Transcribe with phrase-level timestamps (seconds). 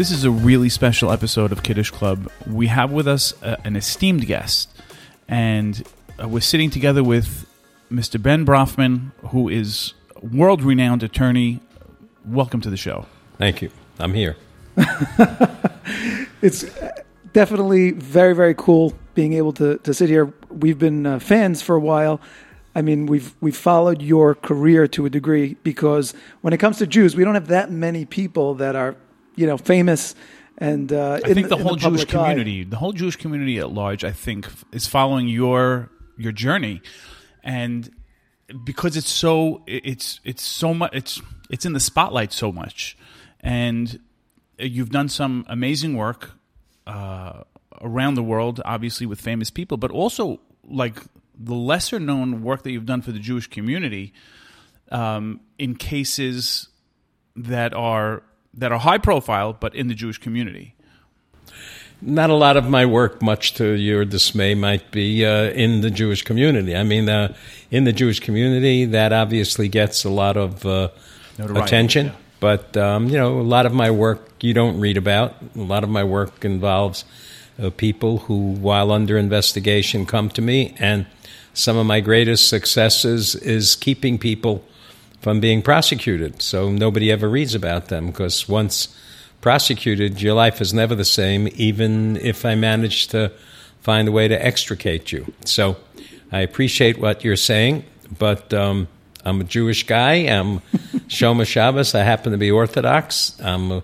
[0.00, 2.32] This is a really special episode of Kiddush Club.
[2.46, 4.70] We have with us uh, an esteemed guest,
[5.28, 5.86] and
[6.18, 7.46] uh, we're sitting together with
[7.92, 8.20] Mr.
[8.20, 11.60] Ben Brafman, who is a world renowned attorney.
[12.24, 13.04] Welcome to the show.
[13.36, 13.70] Thank you.
[13.98, 14.38] I'm here.
[16.40, 16.64] it's
[17.34, 20.32] definitely very very cool being able to to sit here.
[20.48, 22.22] We've been uh, fans for a while.
[22.74, 26.86] I mean, we've we've followed your career to a degree because when it comes to
[26.86, 28.96] Jews, we don't have that many people that are
[29.36, 30.14] you know famous.
[30.58, 32.28] And uh, I think the whole the Jewish public eye.
[32.28, 36.82] community, the whole Jewish community at large, I think, is following your your journey,
[37.42, 37.90] and
[38.64, 42.96] because it's so it's it's so much it's it's in the spotlight so much,
[43.40, 44.00] and
[44.58, 46.32] you've done some amazing work
[46.86, 47.42] uh,
[47.80, 50.98] around the world, obviously with famous people, but also like
[51.38, 54.12] the lesser known work that you've done for the Jewish community
[54.90, 56.68] um, in cases
[57.36, 58.22] that are
[58.54, 60.74] that are high profile, but in the Jewish community.
[62.02, 65.90] Not a lot of my work, much to your dismay, might be uh, in the
[65.90, 66.74] Jewish community.
[66.74, 67.34] I mean, uh,
[67.70, 70.88] in the Jewish community, that obviously gets a lot of uh,
[71.38, 72.06] attention.
[72.06, 72.12] yeah.
[72.40, 75.34] But um, you know, a lot of my work you don't read about.
[75.54, 77.04] A lot of my work involves
[77.62, 81.06] uh, people who, while under investigation, come to me, and
[81.52, 84.64] some of my greatest successes is keeping people
[85.20, 86.42] from being prosecuted.
[86.42, 88.94] So nobody ever reads about them because once
[89.40, 93.32] prosecuted, your life is never the same, even if I manage to
[93.80, 95.32] find a way to extricate you.
[95.44, 95.76] So
[96.32, 97.84] I appreciate what you're saying,
[98.18, 98.88] but um,
[99.24, 100.14] I'm a Jewish guy.
[100.14, 100.60] I'm
[101.08, 101.94] Shomer Shabbos.
[101.94, 103.38] I happen to be Orthodox.
[103.40, 103.80] I'm uh,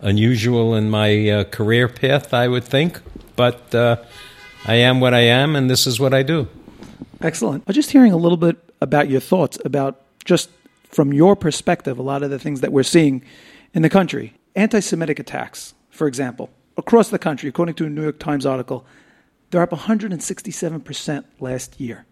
[0.00, 3.00] unusual in my uh, career path, I would think,
[3.36, 3.96] but uh,
[4.64, 6.48] I am what I am, and this is what I do.
[7.20, 7.64] Excellent.
[7.66, 10.50] I was just hearing a little bit about your thoughts about just
[10.88, 13.22] from your perspective, a lot of the things that we're seeing
[13.74, 14.34] in the country.
[14.56, 18.84] Anti Semitic attacks, for example, across the country, according to a New York Times article,
[19.50, 22.06] they're up 167% last year.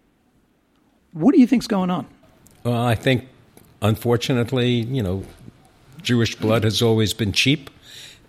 [1.11, 2.07] What do you think's going on?
[2.63, 3.27] Well, I think,
[3.81, 5.23] unfortunately, you know,
[6.01, 7.69] Jewish blood has always been cheap,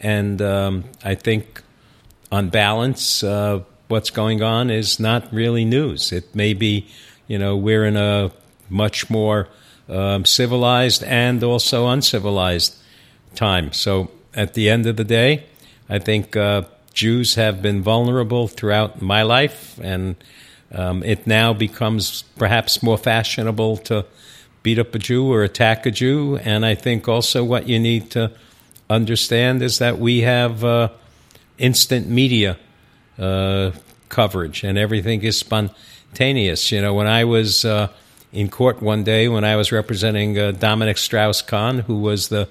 [0.00, 1.62] and um, I think,
[2.30, 6.12] on balance, uh, what's going on is not really news.
[6.12, 6.86] It may be,
[7.26, 8.30] you know, we're in a
[8.69, 9.48] much more
[9.88, 12.76] um, civilized and also uncivilized
[13.34, 13.72] time.
[13.72, 15.44] So, at the end of the day,
[15.88, 16.62] I think uh,
[16.93, 20.16] Jews have been vulnerable throughout my life, and
[20.72, 24.04] um, it now becomes perhaps more fashionable to
[24.62, 26.37] beat up a Jew or attack a Jew.
[26.38, 28.32] And I think also what you need to
[28.91, 30.91] understand is that we have uh,
[31.56, 32.59] instant media
[33.19, 33.72] uh,
[34.09, 36.71] coverage, and everything is spontaneous.
[36.71, 37.88] You know, when I was uh,
[38.33, 42.49] in court one day, when I was representing uh, Dominique Strauss-Kahn, who was the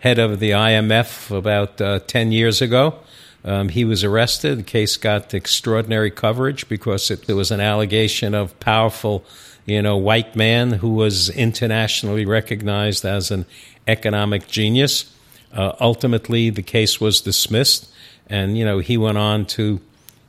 [0.00, 2.98] head of the IMF about uh, 10 years ago,
[3.44, 4.58] um, he was arrested.
[4.58, 9.24] The case got extraordinary coverage because it, there was an allegation of powerful,
[9.66, 13.46] you know, white man who was internationally recognized as an
[13.86, 15.12] economic genius.
[15.52, 17.92] Uh, ultimately, the case was dismissed,
[18.28, 19.80] and you know he went on to,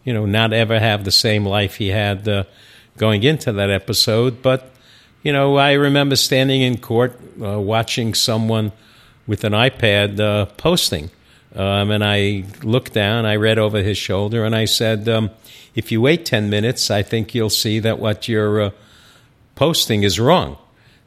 [0.04, 2.44] you know, not ever have the same life he had uh,
[2.98, 4.42] going into that episode.
[4.42, 4.73] But
[5.24, 8.74] you know, I remember standing in court uh, watching someone
[9.26, 11.10] with an iPad uh, posting.
[11.56, 15.32] Um, and I looked down, I read over his shoulder, and I said, um,
[15.76, 18.72] If you wait 10 minutes, I think you'll see that what you're uh,
[19.56, 20.58] posting is wrong.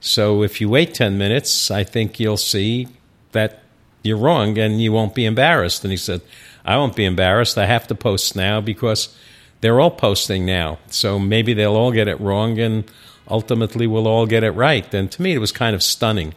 [0.00, 2.88] So if you wait 10 minutes, I think you'll see
[3.32, 3.62] that
[4.02, 5.84] you're wrong and you won't be embarrassed.
[5.84, 6.22] And he said,
[6.64, 7.58] I won't be embarrassed.
[7.58, 9.14] I have to post now because
[9.60, 10.78] they're all posting now.
[10.88, 12.84] So maybe they'll all get it wrong and
[13.28, 14.92] ultimately we'll all get it right.
[14.94, 16.34] And to me, it was kind of stunning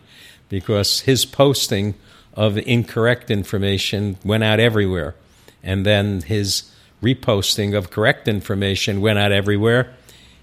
[0.49, 1.95] because his posting
[2.33, 5.15] of incorrect information went out everywhere.
[5.63, 6.71] And then his
[7.03, 9.93] reposting of correct information went out everywhere,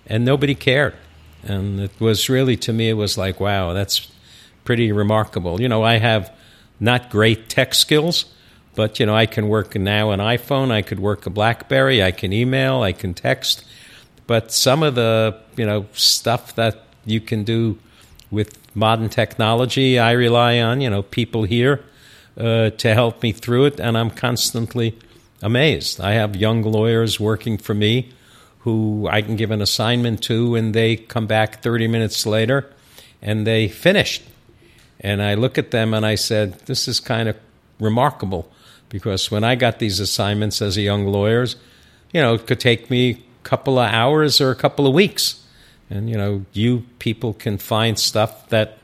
[0.07, 0.95] and nobody cared.
[1.43, 4.11] And it was really, to me, it was like, wow, that's
[4.65, 5.61] pretty remarkable.
[5.61, 6.33] You know, I have
[6.81, 8.27] not great tech skills,
[8.77, 12.13] but, you know, I can work now an iPhone, I could work a Blackberry, I
[12.13, 13.65] can email, I can text.
[14.27, 17.79] But some of the, you know, stuff that you can do
[18.31, 21.83] with modern technology, I rely on, you know, people here
[22.37, 24.97] uh, to help me through it, and I'm constantly
[25.43, 26.01] amazed.
[26.01, 28.13] I have young lawyers working for me
[28.61, 32.71] who I can give an assignment to, and they come back 30 minutes later
[33.23, 34.23] and they finished.
[35.01, 37.37] And I look at them and I said, This is kind of
[37.79, 38.51] remarkable
[38.89, 41.47] because when I got these assignments as a young lawyer,
[42.13, 45.43] you know, it could take me a couple of hours or a couple of weeks.
[45.91, 48.79] And, you know, you people can find stuff that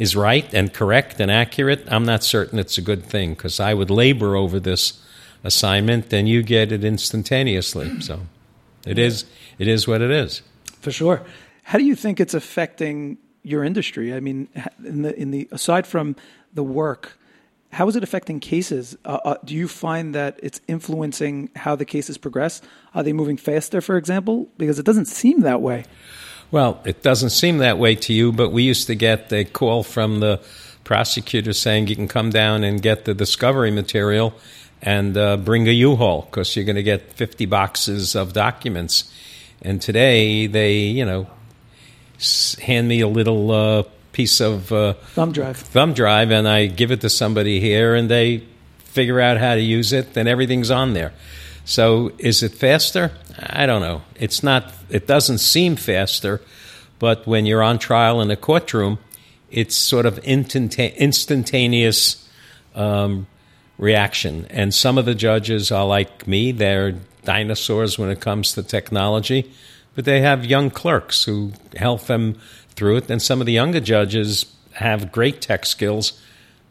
[0.00, 3.74] is right and correct and accurate, I'm not certain it's a good thing because I
[3.74, 5.00] would labor over this
[5.44, 8.00] assignment and you get it instantaneously.
[8.00, 8.20] So
[8.86, 9.26] it is
[9.58, 10.42] it is what it is.
[10.80, 11.22] For sure.
[11.64, 14.14] How do you think it's affecting your industry?
[14.14, 14.48] I mean,
[14.84, 16.16] in the in the aside from
[16.54, 17.18] the work,
[17.72, 18.96] how is it affecting cases?
[19.04, 22.60] Uh, uh, do you find that it's influencing how the cases progress?
[22.94, 24.48] Are they moving faster, for example?
[24.56, 25.84] Because it doesn't seem that way.
[26.50, 29.84] Well, it doesn't seem that way to you, but we used to get a call
[29.84, 30.40] from the
[30.82, 34.34] prosecutor saying you can come down and get the discovery material
[34.82, 39.12] and uh, bring a U-Haul because you're going to get 50 boxes of documents.
[39.62, 41.28] And today they, you know,
[42.60, 43.82] hand me a little uh,
[44.12, 48.10] piece of uh, thumb drive, thumb drive, and I give it to somebody here, and
[48.10, 48.44] they
[48.90, 51.12] figure out how to use it, Then everything's on there.
[51.64, 53.12] So is it faster?
[53.38, 54.02] I don't know.
[54.16, 54.72] It's not.
[54.88, 56.40] It doesn't seem faster,
[56.98, 58.98] but when you're on trial in a courtroom,
[59.50, 62.28] it's sort of instantaneous
[62.74, 63.26] um,
[63.78, 64.46] reaction.
[64.50, 69.52] And some of the judges are like me; they're dinosaurs when it comes to technology,
[69.94, 72.40] but they have young clerks who help them
[72.74, 73.10] through it.
[73.10, 76.20] And some of the younger judges have great tech skills,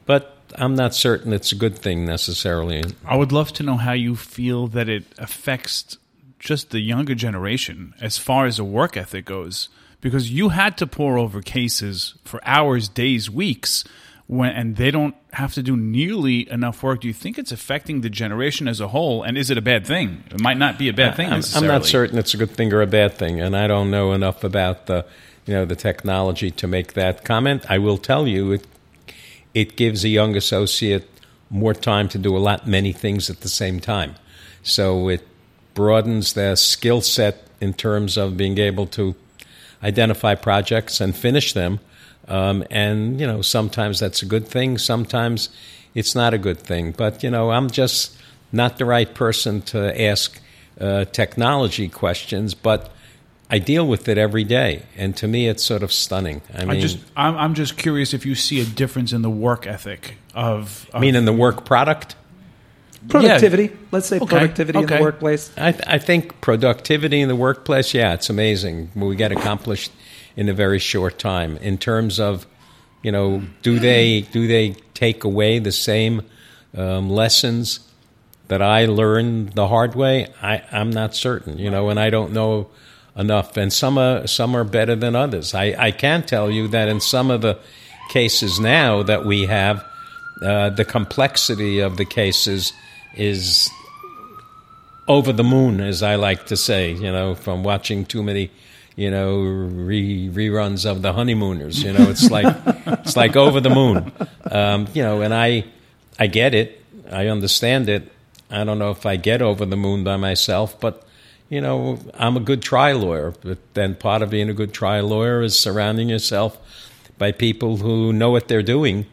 [0.05, 2.83] but I'm not certain it's a good thing necessarily.
[3.05, 5.97] I would love to know how you feel that it affects
[6.39, 9.69] just the younger generation as far as a work ethic goes,
[10.01, 13.83] because you had to pour over cases for hours, days, weeks.
[14.27, 17.01] When, and they don't have to do nearly enough work.
[17.01, 19.23] Do you think it's affecting the generation as a whole?
[19.23, 20.23] And is it a bad thing?
[20.29, 21.31] It might not be a bad thing.
[21.31, 23.89] I'm, I'm not certain it's a good thing or a bad thing, and I don't
[23.89, 25.07] know enough about the
[25.49, 27.65] you know the technology to make that comment.
[27.67, 28.67] I will tell you it
[29.55, 31.09] it gives a young associate
[31.49, 34.13] more time to do a lot many things at the same time.
[34.61, 35.27] So it
[35.73, 39.15] broadens their skill set in terms of being able to
[39.81, 41.79] identify projects and finish them.
[42.27, 44.77] Um, and you know sometimes that's a good thing.
[44.77, 45.49] Sometimes
[45.95, 46.91] it's not a good thing.
[46.91, 48.15] But you know I'm just
[48.51, 50.39] not the right person to ask
[50.79, 52.53] uh, technology questions.
[52.53, 52.91] But
[53.49, 56.43] I deal with it every day, and to me, it's sort of stunning.
[56.53, 59.29] I mean, I just, I'm, I'm just curious if you see a difference in the
[59.29, 60.87] work ethic of.
[60.93, 62.15] of I mean, in the work product.
[63.07, 63.63] Productivity.
[63.63, 63.77] Yeah.
[63.91, 64.25] Let's say okay.
[64.25, 64.95] productivity okay.
[64.95, 65.51] in the workplace.
[65.57, 67.93] I, th- I think productivity in the workplace.
[67.93, 68.91] Yeah, it's amazing.
[68.93, 69.91] We get accomplished
[70.35, 71.57] in a very short time.
[71.57, 72.45] In terms of,
[73.01, 76.21] you know, do they do they take away the same
[76.77, 77.79] um, lessons
[78.49, 80.27] that I learned the hard way?
[80.41, 81.57] I, I'm not certain.
[81.57, 82.67] You know, and I don't know
[83.19, 85.53] enough, and some are some are better than others.
[85.53, 87.59] I, I can tell you that in some of the
[88.09, 89.85] cases now that we have,
[90.41, 92.73] uh, the complexity of the cases
[93.15, 93.69] is
[95.07, 96.93] over the moon, as I like to say.
[96.93, 98.51] You know, from watching too many,
[98.95, 101.83] you know, re- reruns of the Honeymooners.
[101.83, 104.11] You know, it's like it's like over the moon.
[104.49, 105.65] Um, you know, and I
[106.17, 106.81] I get it.
[107.11, 108.11] I understand it.
[108.49, 111.03] I don't know if I get over the moon by myself, but
[111.49, 115.07] you know, I'm a good trial lawyer, but then part of being a good trial
[115.07, 116.57] lawyer is surrounding yourself
[117.17, 119.07] by people who know what they're doing,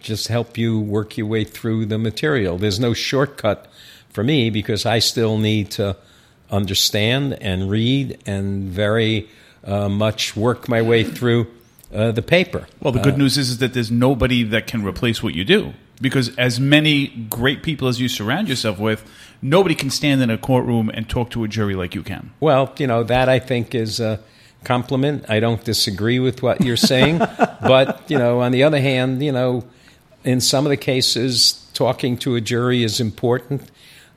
[0.00, 2.58] just help you work your way through the material.
[2.58, 3.70] There's no shortcut
[4.10, 5.96] for me because I still need to
[6.50, 9.28] understand and read and very
[9.64, 11.46] uh, much work my way through
[11.94, 12.66] uh, the paper.
[12.80, 15.44] Well, the good uh, news is, is that there's nobody that can replace what you
[15.44, 19.08] do because as many great people as you surround yourself with,
[19.42, 22.30] nobody can stand in a courtroom and talk to a jury like you can.
[22.40, 24.20] Well, you know, that I think is a
[24.64, 25.24] compliment.
[25.28, 27.18] I don't disagree with what you're saying.
[27.60, 29.64] but, you know, on the other hand, you know,
[30.24, 33.70] in some of the cases, talking to a jury is important.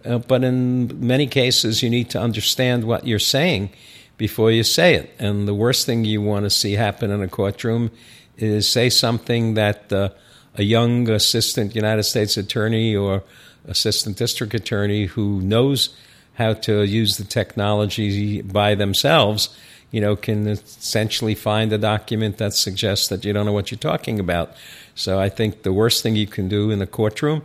[0.04, 3.70] Uh, but in many cases, you need to understand what you're saying
[4.18, 5.14] before you say it.
[5.20, 7.92] And the worst thing you want to see happen in a courtroom
[8.38, 10.10] is say something that uh,
[10.56, 13.24] a young assistant United States attorney or
[13.68, 15.96] assistant district attorney who knows
[16.34, 19.50] how to use the technology by themselves,
[19.92, 23.78] you know, can essentially find a document that suggests that you don't know what you're
[23.78, 24.54] talking about.
[24.96, 27.44] So I think the worst thing you can do in the courtroom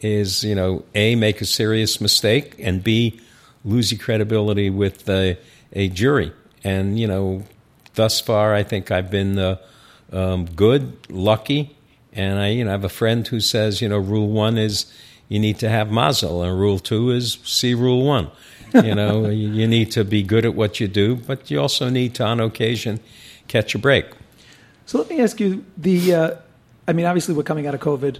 [0.00, 3.20] is, you know, A, make a serious mistake, and B,
[3.64, 5.38] lose your credibility with a,
[5.72, 6.32] a jury.
[6.62, 7.44] And, you know,
[7.94, 9.56] thus far, I think I've been uh,
[10.12, 11.76] um, good, lucky,
[12.12, 14.92] and I, you know, I have a friend who says, you know, rule one is
[15.28, 18.30] you need to have mazel, and rule two is see rule one.
[18.74, 22.14] You know, you need to be good at what you do, but you also need
[22.16, 23.00] to, on occasion,
[23.48, 24.06] catch a break.
[24.86, 26.34] So let me ask you: the, uh,
[26.86, 28.18] I mean, obviously we're coming out of COVID.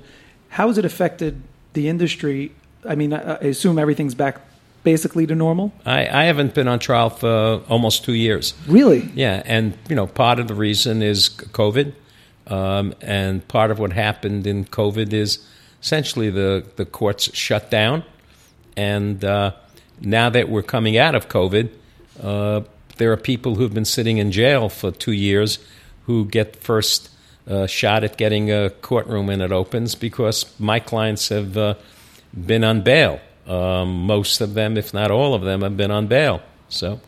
[0.51, 1.43] How has it affected
[1.73, 2.53] the industry?
[2.87, 4.41] I mean, I, assume everything's back
[4.85, 5.73] basically to normal?
[5.87, 8.53] I, I, haven't been on trial for almost two years.
[8.69, 9.11] Really?
[9.15, 11.95] Yeah, and you know, part of the reason is COVID
[12.47, 15.39] Um, and part of what happened in COVID is
[15.85, 18.03] essentially the, the courts shut down.
[18.75, 19.53] And uh,
[20.01, 21.69] now that we're coming out of COVID,
[22.23, 22.63] uh,
[22.97, 25.59] there are people who've been sitting in jail for two years
[26.07, 27.11] who get first
[27.47, 31.75] uh, shot at getting a courtroom when it opens because my clients have uh,
[32.35, 33.21] been on bail.
[33.47, 36.41] Um, most of them, if not all of them, have been on bail.
[36.71, 36.99] So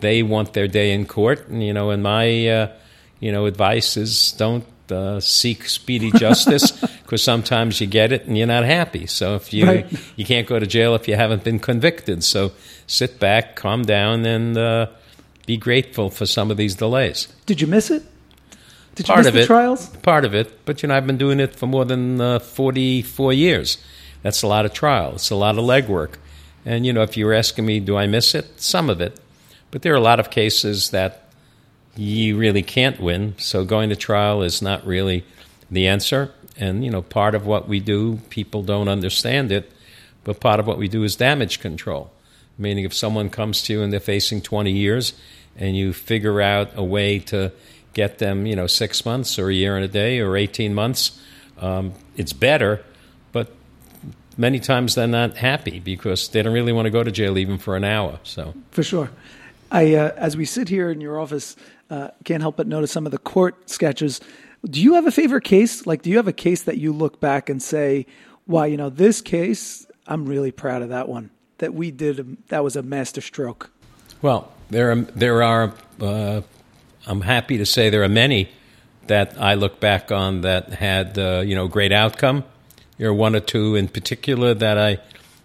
[0.00, 1.46] they want their day in court.
[1.46, 2.72] And, you know, and my, uh,
[3.20, 6.72] you know, advice is don't uh, seek speedy justice
[7.06, 9.06] because sometimes you get it and you're not happy.
[9.06, 9.86] So if you Right.
[10.16, 12.24] you can't go to jail if you haven't been convicted.
[12.24, 12.50] So
[12.88, 14.86] sit back, calm down, and uh,
[15.46, 17.28] be grateful for some of these delays.
[17.46, 18.02] Did you miss it?
[18.96, 19.88] Did you Part miss of the it, trials?
[20.02, 20.64] part of it.
[20.64, 23.78] But you know, I've been doing it for more than uh, forty-four years.
[24.22, 25.12] That's a lot of trial.
[25.14, 26.14] It's a lot of legwork.
[26.64, 28.60] And you know, if you were asking me, do I miss it?
[28.60, 29.20] Some of it,
[29.70, 31.28] but there are a lot of cases that
[31.94, 33.34] you really can't win.
[33.38, 35.24] So going to trial is not really
[35.70, 36.32] the answer.
[36.58, 39.70] And you know, part of what we do, people don't understand it,
[40.24, 42.10] but part of what we do is damage control.
[42.58, 45.12] Meaning, if someone comes to you and they're facing 20 years,
[45.58, 47.52] and you figure out a way to
[47.92, 51.20] get them, you know, six months or a year and a day or 18 months,
[51.58, 52.84] um, it's better.
[53.32, 53.52] But
[54.36, 57.58] many times they're not happy because they don't really want to go to jail even
[57.58, 58.20] for an hour.
[58.22, 58.54] So.
[58.70, 59.10] For sure.
[59.70, 61.56] I, uh, as we sit here in your office,
[61.90, 64.20] uh, can't help but notice some of the court sketches.
[64.68, 65.86] Do you have a favorite case?
[65.86, 68.06] Like, do you have a case that you look back and say,
[68.46, 71.30] "Wow, you know, this case, I'm really proud of that one.
[71.58, 72.36] That we did.
[72.48, 73.70] That was a master stroke."
[74.22, 76.40] Well, there are, there are uh,
[77.06, 78.48] I'm happy to say there are many
[79.06, 82.42] that I look back on that had, uh, you know, great outcome.
[82.98, 84.98] There are one or two in particular that I,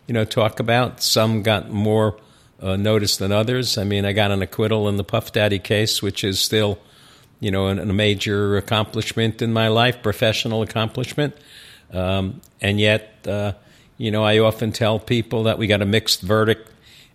[0.08, 1.04] you know, talk about.
[1.04, 2.18] Some got more
[2.60, 3.78] uh, notice than others.
[3.78, 6.80] I mean, I got an acquittal in the Puff Daddy case, which is still,
[7.42, 11.36] you know, a major accomplishment in my life, professional accomplishment.
[11.92, 13.54] Um, and yet, uh,
[13.98, 16.72] you know, I often tell people that we got a mixed verdict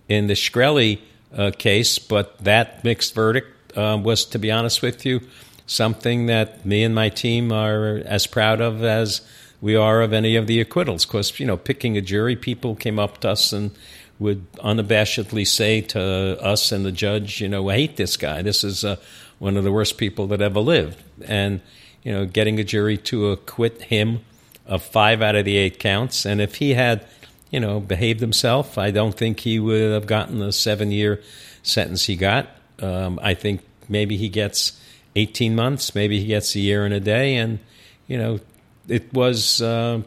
[0.09, 0.99] in the Shkreli
[1.35, 5.21] uh, case, but that mixed verdict uh, was, to be honest with you,
[5.67, 9.21] something that me and my team are as proud of as
[9.61, 11.07] we are of any of the acquittals.
[11.07, 13.71] Because, you know, picking a jury, people came up to us and
[14.19, 16.01] would unabashedly say to
[16.43, 18.43] us and the judge, you know, I hate this guy.
[18.43, 18.97] This is uh,
[19.39, 21.03] one of the worst people that ever lived.
[21.27, 21.61] And,
[22.03, 24.21] you know, getting a jury to acquit him
[24.67, 26.25] of five out of the eight counts.
[26.25, 27.07] And if he had,
[27.51, 31.23] you know, behaved himself, I don't think he would have gotten the seven year
[31.63, 32.49] sentence he got.
[32.81, 34.81] Um, I think maybe he gets
[35.15, 37.37] 18 months, maybe he gets a year and a day.
[37.37, 37.59] And,
[38.07, 38.41] you know,
[38.89, 40.03] it was, uh,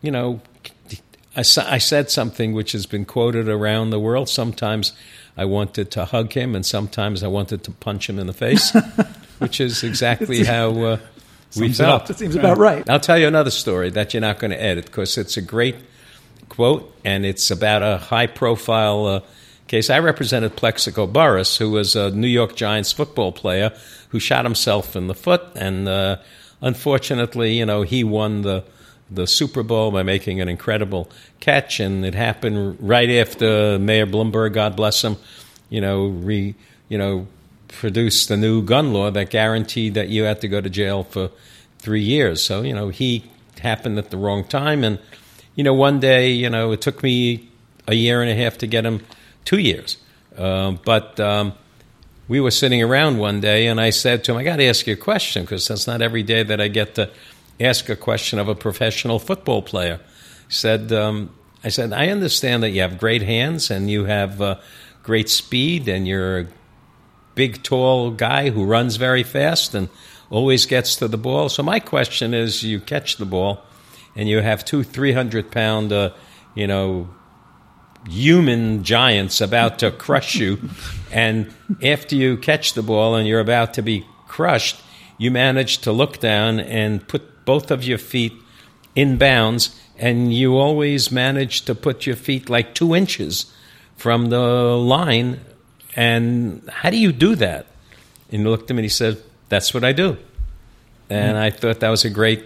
[0.00, 0.40] you know,
[1.36, 4.28] I, I said something which has been quoted around the world.
[4.28, 4.92] Sometimes
[5.38, 8.76] I wanted to hug him, and sometimes I wanted to punch him in the face,
[9.38, 10.98] which is exactly how uh,
[11.56, 12.06] we it felt.
[12.06, 12.88] That seems about right.
[12.90, 15.76] I'll tell you another story that you're not going to edit because it's a great
[16.48, 19.20] quote and it's about a high profile uh,
[19.68, 19.90] case.
[19.90, 23.72] I represented Plaxico Burress, who was a New York Giants football player
[24.08, 25.42] who shot himself in the foot.
[25.54, 26.16] And uh,
[26.60, 28.64] unfortunately, you know, he won the,
[29.10, 31.10] the Super Bowl by making an incredible
[31.40, 31.80] catch.
[31.80, 35.16] And it happened right after Mayor Bloomberg, God bless him,
[35.70, 36.54] you know, re,
[36.88, 37.26] you know,
[37.68, 41.30] produced the new gun law that guaranteed that you had to go to jail for
[41.78, 42.42] three years.
[42.42, 43.24] So, you know, he
[43.60, 44.84] happened at the wrong time.
[44.84, 44.98] And,
[45.54, 47.48] you know, one day, you know, it took me
[47.86, 49.04] a year and a half to get him
[49.44, 49.96] two years.
[50.36, 51.54] Um, but um,
[52.28, 54.86] we were sitting around one day, and I said to him, I got to ask
[54.86, 57.10] you a question because that's not every day that I get to
[57.60, 60.00] ask a question of a professional football player.
[60.48, 61.30] Said, um,
[61.62, 64.60] I said, I understand that you have great hands and you have uh,
[65.02, 66.46] great speed and you're a
[67.34, 69.88] big, tall guy who runs very fast and
[70.30, 71.48] always gets to the ball.
[71.48, 73.64] So my question is, you catch the ball
[74.14, 76.10] and you have two 300 pound, uh,
[76.54, 77.08] you know,
[78.08, 80.58] human giants about to crush you.
[81.12, 84.80] And after you catch the ball and you're about to be crushed,
[85.16, 88.34] you manage to look down and put both of your feet
[88.94, 93.50] in bounds, and you always manage to put your feet like two inches
[93.96, 94.38] from the
[94.96, 95.40] line.
[95.96, 97.64] And how do you do that?
[98.30, 99.16] And he looked at me and he said,
[99.48, 100.18] That's what I do.
[101.08, 102.44] And I thought that was a great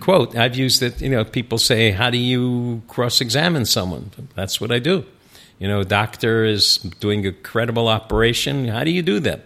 [0.00, 0.34] quote.
[0.34, 4.12] I've used it, you know, people say, How do you cross examine someone?
[4.34, 5.04] That's what I do.
[5.58, 8.68] You know, doctor is doing a credible operation.
[8.68, 9.40] How do you do that?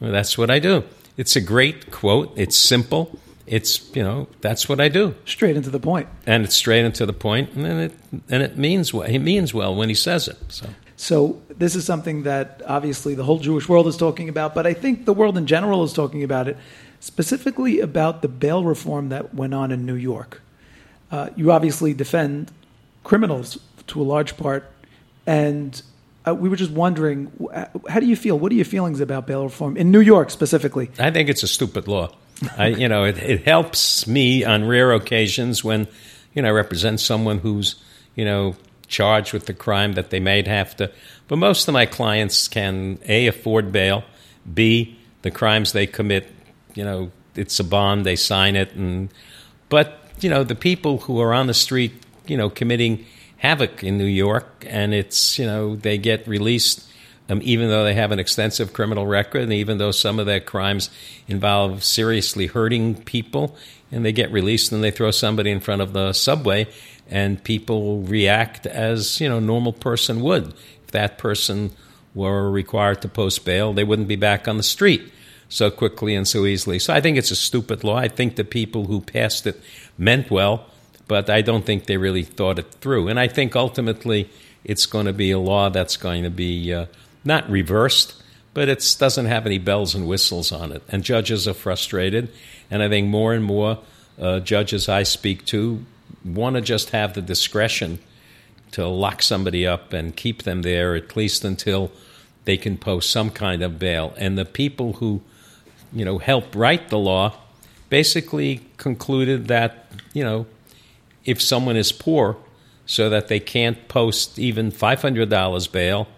[0.00, 0.84] Well, that's what I do.
[1.18, 2.32] It's a great quote.
[2.34, 3.18] It's simple.
[3.52, 5.14] It's, you know, that's what I do.
[5.26, 6.08] Straight into the point.
[6.26, 7.92] And it's straight into the point, and it,
[8.30, 9.06] and it means well.
[9.06, 10.38] He means well when he says it.
[10.48, 10.66] So.
[10.96, 14.74] So this is something that obviously the whole Jewish world is talking about, but I
[14.74, 16.56] think the world in general is talking about it.
[17.02, 20.40] specifically about the bail reform that went on in New York.
[21.10, 22.52] Uh, you obviously defend
[23.02, 24.70] criminals to a large part,
[25.26, 25.82] and
[26.26, 27.30] uh, we were just wondering,
[27.88, 28.38] how do you feel?
[28.38, 30.92] What are your feelings about bail reform in New York specifically?
[31.00, 32.14] I think it's a stupid law.
[32.56, 35.86] I, you know, it, it helps me on rare occasions when,
[36.34, 37.76] you know, I represent someone who's,
[38.14, 38.56] you know,
[38.88, 40.90] charged with the crime that they may have to.
[41.28, 44.04] But most of my clients can a afford bail,
[44.52, 46.30] b the crimes they commit.
[46.74, 49.08] You know, it's a bond, they sign it, and
[49.68, 51.92] but you know the people who are on the street,
[52.26, 53.06] you know, committing
[53.38, 56.86] havoc in New York, and it's you know they get released.
[57.32, 60.40] Um, even though they have an extensive criminal record, and even though some of their
[60.40, 60.90] crimes
[61.26, 63.56] involve seriously hurting people,
[63.90, 66.66] and they get released and they throw somebody in front of the subway,
[67.08, 70.48] and people react as you know a normal person would.
[70.84, 71.70] If that person
[72.14, 75.10] were required to post bail, they wouldn't be back on the street
[75.48, 76.78] so quickly and so easily.
[76.78, 77.96] So I think it's a stupid law.
[77.96, 79.58] I think the people who passed it
[79.96, 80.66] meant well,
[81.08, 83.08] but I don't think they really thought it through.
[83.08, 84.30] And I think ultimately
[84.64, 86.86] it's going to be a law that's going to be uh,
[87.24, 88.14] not reversed,
[88.54, 90.82] but it doesn't have any bells and whistles on it.
[90.88, 92.30] And judges are frustrated.
[92.70, 93.78] And I think more and more
[94.20, 95.84] uh, judges I speak to
[96.24, 97.98] want to just have the discretion
[98.72, 101.90] to lock somebody up and keep them there at least until
[102.44, 104.14] they can post some kind of bail.
[104.16, 105.20] And the people who,
[105.92, 107.36] you know, helped write the law
[107.88, 110.46] basically concluded that, you know,
[111.24, 112.36] if someone is poor
[112.86, 116.08] so that they can't post even $500 bail,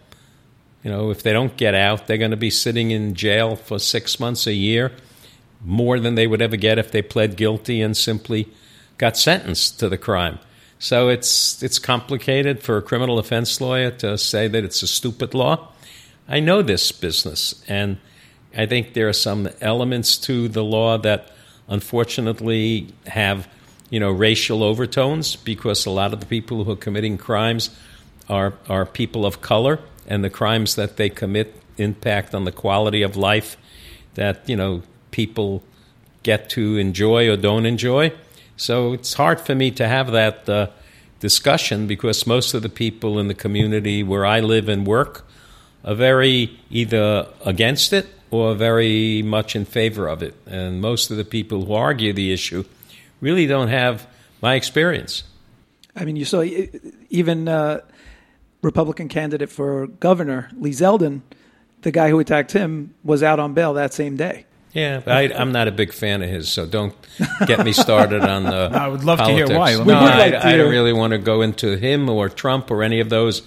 [0.84, 3.78] you know, if they don't get out, they're going to be sitting in jail for
[3.78, 4.92] six months, a year,
[5.64, 8.48] more than they would ever get if they pled guilty and simply
[8.98, 10.38] got sentenced to the crime.
[10.78, 15.32] So it's it's complicated for a criminal defense lawyer to say that it's a stupid
[15.32, 15.68] law.
[16.28, 17.96] I know this business, and
[18.54, 21.30] I think there are some elements to the law that
[21.68, 23.48] unfortunately have
[23.88, 27.70] you know racial overtones because a lot of the people who are committing crimes
[28.28, 33.02] are are people of color, and the crimes that they commit impact on the quality
[33.02, 33.56] of life
[34.14, 35.62] that you know people
[36.22, 38.12] get to enjoy or don't enjoy.
[38.56, 40.68] So it's hard for me to have that uh,
[41.20, 45.26] discussion because most of the people in the community where I live and work
[45.84, 50.34] are very either against it or very much in favor of it.
[50.46, 52.64] And most of the people who argue the issue
[53.20, 54.06] really don't have
[54.40, 55.24] my experience.
[55.96, 56.42] I mean, you saw
[57.10, 57.80] even uh,
[58.64, 61.20] Republican candidate for governor, Lee Zeldin,
[61.82, 64.46] the guy who attacked him was out on bail that same day.
[64.72, 66.94] Yeah, I, am not a big fan of his, so don't
[67.46, 68.70] get me started on the.
[68.72, 69.48] I would love politics.
[69.48, 69.84] to hear why.
[69.84, 72.98] No, I, like I don't really want to go into him or Trump or any
[72.98, 73.42] of those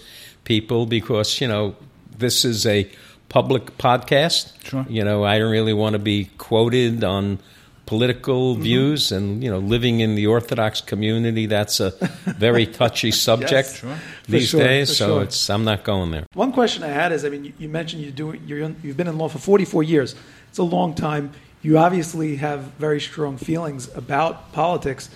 [0.46, 1.76] people because you know
[2.18, 2.90] this is a
[3.28, 4.54] public podcast.
[4.64, 4.86] Sure.
[4.88, 7.40] You know, I don't really want to be quoted on
[7.88, 8.64] political mm-hmm.
[8.64, 11.92] views and you know living in the orthodox community that's a
[12.38, 13.98] very touchy subject yes, sure.
[14.28, 15.24] these sure, days so sure.
[15.24, 18.02] it's i'm not going there one question i had is i mean you, you mentioned
[18.04, 20.16] you do you're, you've been in law for 44 years
[20.58, 21.34] it's a long time.
[21.62, 25.10] You obviously have very strong feelings about politics.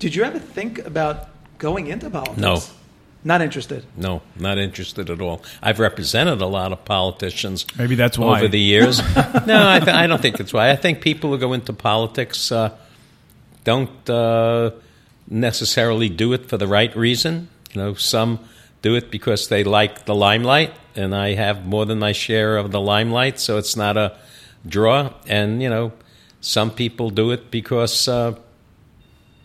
[0.00, 1.28] Did you ever think about
[1.58, 2.38] going into politics?
[2.38, 2.60] No.
[3.22, 3.84] Not interested.
[3.96, 5.42] No, not interested at all.
[5.62, 7.66] I've represented a lot of politicians.
[7.76, 8.98] Maybe that's why over the years.
[9.46, 10.70] no, I, th- I, don't think that's why.
[10.70, 12.74] I think people who go into politics uh,
[13.64, 14.70] don't uh,
[15.28, 17.48] necessarily do it for the right reason.
[17.74, 18.40] You know, some
[18.80, 22.70] do it because they like the limelight, and I have more than my share of
[22.70, 24.16] the limelight, so it's not a
[24.66, 25.12] draw.
[25.26, 25.92] And, you know,
[26.40, 28.36] some people do it because uh,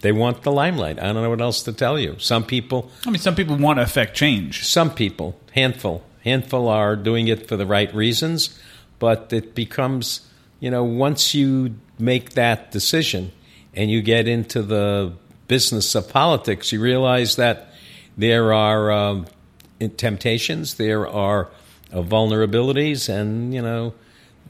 [0.01, 0.99] they want the limelight.
[0.99, 2.17] I don't know what else to tell you.
[2.19, 2.91] Some people.
[3.05, 4.65] I mean, some people want to affect change.
[4.65, 8.59] Some people, handful, handful are doing it for the right reasons,
[8.99, 10.29] but it becomes,
[10.59, 13.31] you know, once you make that decision
[13.73, 15.13] and you get into the
[15.47, 17.73] business of politics, you realize that
[18.17, 19.27] there are um,
[19.97, 21.49] temptations, there are
[21.91, 23.93] uh, vulnerabilities, and, you know,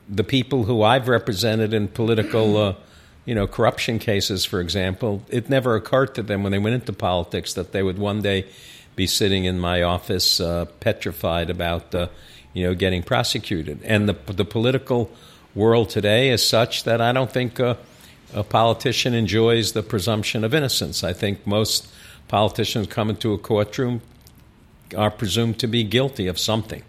[0.07, 2.75] the people who I've represented in political, uh,
[3.25, 6.93] you know, corruption cases, for example, it never occurred to them when they went into
[6.93, 8.45] politics that they would one day
[8.95, 12.07] be sitting in my office uh, petrified about, uh,
[12.53, 13.81] you know, getting prosecuted.
[13.83, 15.11] And the the political
[15.53, 17.77] world today is such that I don't think a
[18.49, 21.03] politician enjoys the presumption of innocence.
[21.03, 21.87] I think most
[22.27, 24.01] politicians come into a courtroom
[24.95, 26.83] are presumed to be guilty of something.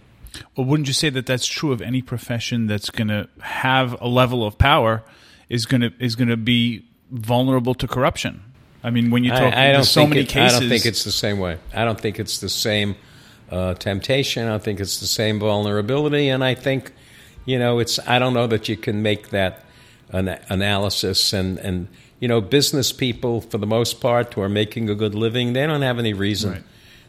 [0.56, 4.08] Well, wouldn't you say that that's true of any profession that's going to have a
[4.08, 5.02] level of power
[5.48, 8.42] is going to is going to be vulnerable to corruption?
[8.82, 10.56] I mean, when you talk, I, I don't so many it, cases.
[10.56, 11.58] I don't think it's the same way.
[11.74, 12.94] I don't think it's the same
[13.50, 14.46] uh, temptation.
[14.46, 16.92] I don't think it's the same vulnerability, and I think,
[17.44, 17.98] you know, it's.
[18.06, 19.64] I don't know that you can make that
[20.10, 21.88] an analysis and and
[22.20, 25.66] you know business people for the most part who are making a good living they
[25.66, 26.62] don't have any reason Right.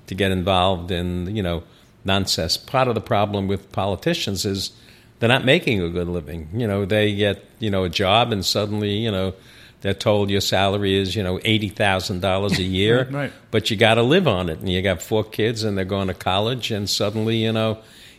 [0.08, 1.64] to get involved in you know
[2.04, 2.58] nonsense.
[2.58, 4.72] Part of the problem with politicians is
[5.20, 6.50] they're not making a good living.
[6.54, 9.34] You know they get you know a job and suddenly you know
[9.82, 13.34] they're told your salary is you know eighty thousand dollars a year, Right, right.
[13.52, 16.08] but you got to live on it, and you got four kids and they're going
[16.08, 17.78] to college, and suddenly you know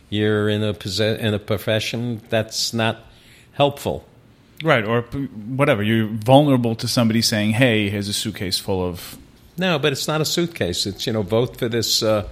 [0.09, 0.73] you're in a
[1.25, 2.97] in a profession that's not
[3.53, 4.05] helpful.
[4.63, 5.81] Right, or p- whatever.
[5.83, 9.17] You're vulnerable to somebody saying, "Hey, here's a suitcase full of."
[9.57, 10.85] No, but it's not a suitcase.
[10.85, 12.27] It's you know vote for this uh,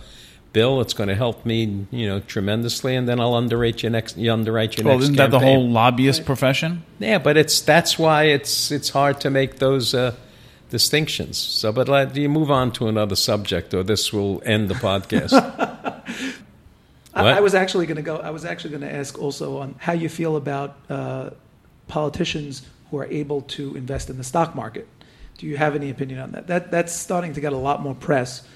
[0.54, 0.82] bill.
[0.82, 4.18] It's going to help me you know tremendously, and then I'll underwrite your next.
[4.18, 5.04] You underwrite your Well, next.
[5.06, 6.84] isn't that the whole lobbyist profession?
[7.00, 10.14] Yeah, but it's that's why it's it's hard to make those uh,
[10.70, 11.38] distinctions.
[11.38, 15.34] So, but let you move on to another subject, or this will end the podcast.
[17.14, 17.34] I, What?
[17.34, 18.18] I was actually going to go.
[18.18, 21.32] I was actually going to ask also on how you feel about uh,
[21.88, 24.88] politicians who are able to invest in the stock market.
[25.40, 26.48] Do you have any opinion on that?
[26.48, 28.48] That that's starting to get a lot more press,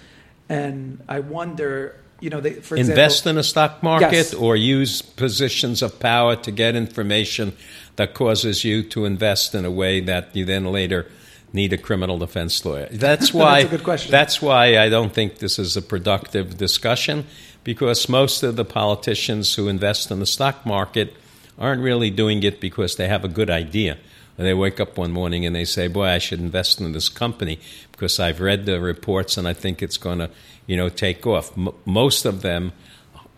[0.52, 1.96] and I wonder.
[2.24, 4.34] You know, they, for Invest example, in a stock market, Yes.
[4.36, 7.54] or use positions of power to get information
[7.96, 11.08] that causes you to invest in a way that you then later
[11.52, 12.88] need a criminal defense lawyer.
[12.92, 13.66] That's why.
[13.66, 14.12] question.
[14.12, 17.26] That's why I don't think this is a productive discussion
[17.64, 21.16] because most of the politicians who invest in the stock market
[21.58, 23.98] aren't really doing it because they have a good idea.
[24.38, 27.10] And they wake up one morning and they say, "Boy, I should invest in this
[27.10, 27.60] company
[28.02, 30.32] because I've read the reports and I think it's going to,
[30.66, 32.74] you know, take off." M- most of them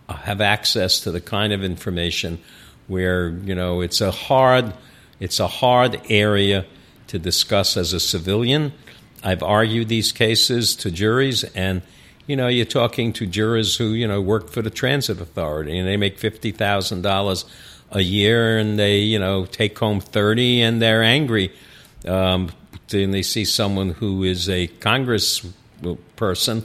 [0.08, 2.38] have access to the kind of information
[2.86, 4.72] where you know it's a hard
[5.20, 6.64] it's a hard area
[7.08, 8.72] to discuss as a civilian.
[9.22, 11.82] I've argued these cases to juries and
[12.26, 15.86] you know you're talking to jurors who you know work for the transit authority and
[15.86, 17.44] they make $50,000
[17.90, 21.52] a year and they you know take home 30 and they're angry
[22.06, 22.50] um,
[22.88, 25.46] then they see someone who is a congress
[26.16, 26.64] person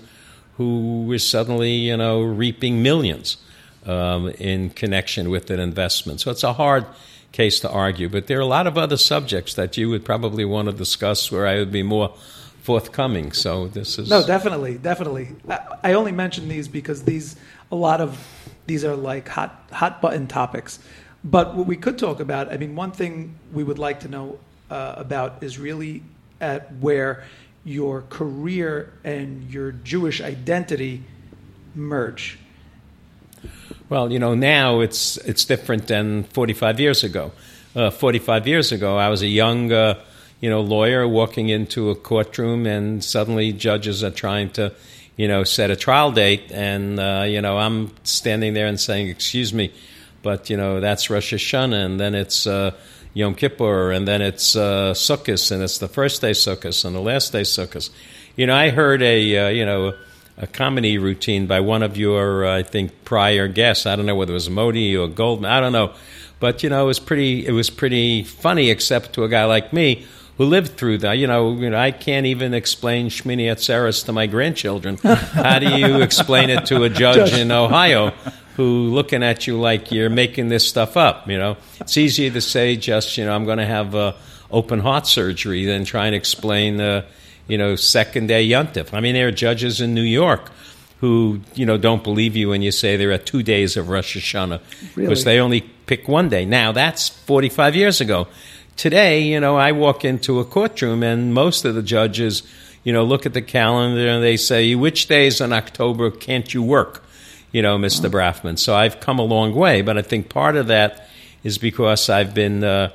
[0.60, 3.38] who is suddenly, you know, reaping millions
[3.86, 6.20] um, in connection with an investment.
[6.20, 6.86] So it's a hard
[7.32, 8.10] case to argue.
[8.10, 11.32] But there are a lot of other subjects that you would probably want to discuss
[11.32, 12.14] where I would be more
[12.62, 13.32] forthcoming.
[13.32, 15.30] So this is No, definitely, definitely.
[15.48, 17.38] I, I only mention these because these
[17.72, 18.20] a lot of
[18.66, 20.80] these are like hot hot button topics.
[21.24, 24.40] But what we could talk about, I mean, one thing we would like to know
[24.70, 26.04] uh, about is really
[26.42, 27.24] at where
[27.64, 31.04] your career and your Jewish identity
[31.76, 32.38] merge.
[33.90, 37.32] Well, you know, now it's it's different than 45 years ago.
[37.76, 40.00] Uh, 45 years ago, I was a young, uh,
[40.42, 44.74] you know, lawyer walking into a courtroom, and suddenly judges are trying to,
[45.18, 49.10] you know, set a trial date, and uh, you know, I'm standing there and saying,
[49.10, 49.74] "Excuse me,
[50.22, 52.48] but you know, that's Rosh Hashanah, and then it's."
[53.14, 57.00] Yom Kippur, and then it's uh, Sukkot, and it's the first day Sukkot and the
[57.00, 57.90] last day Sukkot.
[58.36, 59.94] You know, I heard a uh, you know
[60.38, 63.86] a comedy routine by one of your uh, I think prior guests.
[63.86, 65.52] I don't know whether it was Modi or Goldman.
[65.52, 65.94] I don't know,
[66.40, 69.74] but you know, it was pretty it was pretty funny, except to a guy like
[69.74, 70.06] me
[70.38, 71.14] who lived through that.
[71.14, 74.98] You know, you know I can't even explain Shmini Atzeres to my grandchildren.
[75.04, 78.14] How do you explain it to a judge in Ohio?
[78.60, 81.30] Who looking at you like you're making this stuff up.
[81.30, 84.12] You know, it's easier to say just you know I'm going to have uh,
[84.52, 87.06] open heart surgery than try and explain uh,
[87.48, 88.94] you know second day yuntif.
[88.94, 90.52] I mean, there are judges in New York
[91.00, 94.18] who you know don't believe you when you say there are two days of Rosh
[94.18, 94.60] Hashanah
[94.96, 95.08] Really?
[95.08, 96.44] because they only pick one day.
[96.46, 98.28] Now that's 45 years ago.
[98.76, 102.44] Today, you know, I walk into a courtroom and most of the judges,
[102.84, 106.62] you know, look at the calendar and they say, "Which days in October can't you
[106.62, 107.04] work?"
[107.52, 108.12] You know, Mr.
[108.12, 108.60] Brafman.
[108.60, 111.10] So I've come a long way, but I think part of that
[111.44, 112.92] is because I've been uh,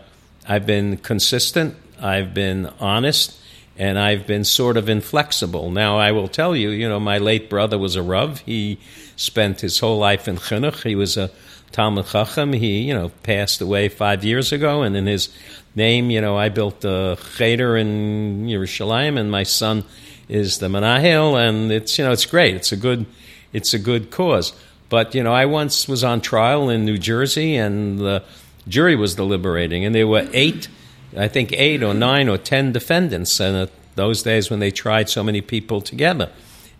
[0.46, 3.36] I've been consistent, I've been honest,
[3.76, 5.70] and I've been sort of inflexible.
[5.70, 8.40] Now I will tell you, you know, my late brother was a Rav.
[8.40, 8.78] He
[9.16, 10.82] spent his whole life in chinuch.
[10.82, 11.30] He was a
[11.72, 12.52] Talmud Chacham.
[12.52, 15.28] He, you know, passed away five years ago, and in his
[15.74, 19.84] name, you know, I built a cheder in Yerushalayim, and my son
[20.28, 22.54] is the Menahel, and it's you know, it's great.
[22.54, 23.06] It's a good
[23.54, 24.52] it's a good cause.
[24.90, 28.22] But you know, I once was on trial in New Jersey, and the
[28.68, 30.68] jury was deliberating, and there were eight,
[31.16, 35.22] I think eight or nine or ten defendants, and those days when they tried so
[35.22, 36.30] many people together.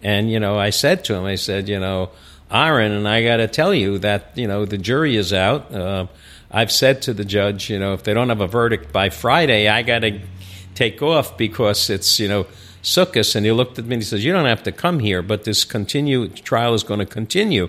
[0.03, 2.11] And you know, I said to him, I said, you know,
[2.51, 5.73] Aaron, and I got to tell you that you know the jury is out.
[5.73, 6.07] Uh,
[6.51, 9.67] I've said to the judge, you know, if they don't have a verdict by Friday,
[9.67, 10.21] I got to
[10.75, 12.47] take off because it's you know
[12.85, 15.23] Sukkot, and he looked at me and he says, "You don't have to come here,
[15.23, 17.69] but this continue trial is going to continue,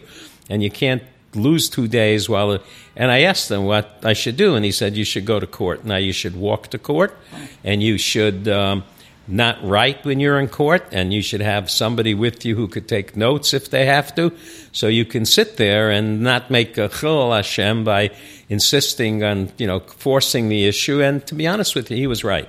[0.50, 1.02] and you can't
[1.34, 2.52] lose two days while.
[2.52, 2.62] it,
[2.96, 5.48] And I asked him what I should do, and he said you should go to
[5.48, 5.86] court.
[5.86, 7.18] Now you should walk to court,
[7.64, 8.48] and you should.
[8.48, 8.84] Um,
[9.28, 12.88] not write when you're in court, and you should have somebody with you who could
[12.88, 14.32] take notes if they have to,
[14.72, 18.12] so you can sit there and not make a chillul Hashem by
[18.50, 21.02] insisting on you know forcing the issue.
[21.02, 22.48] And to be honest with you, he was right.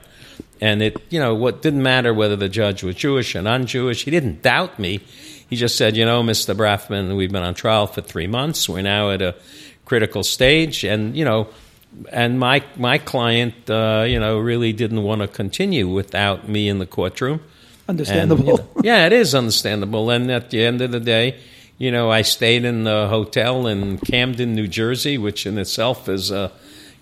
[0.61, 4.05] And it you know what didn't matter whether the judge was Jewish or non-Jewish.
[4.05, 5.01] He didn't doubt me.
[5.49, 6.57] He just said, you know, Mr.
[6.57, 8.69] Brafman, we've been on trial for three months.
[8.69, 9.37] We're now at a
[9.85, 11.49] critical stage, and you know
[12.11, 16.79] and my my client, uh, you know, really didn't want to continue without me in
[16.79, 17.41] the courtroom.
[17.89, 18.59] Understandable.
[18.59, 20.11] And, you know, yeah, it is understandable.
[20.11, 21.39] And at the end of the day,
[21.79, 26.31] you know, I stayed in the hotel in Camden, New Jersey, which in itself is
[26.31, 26.51] a,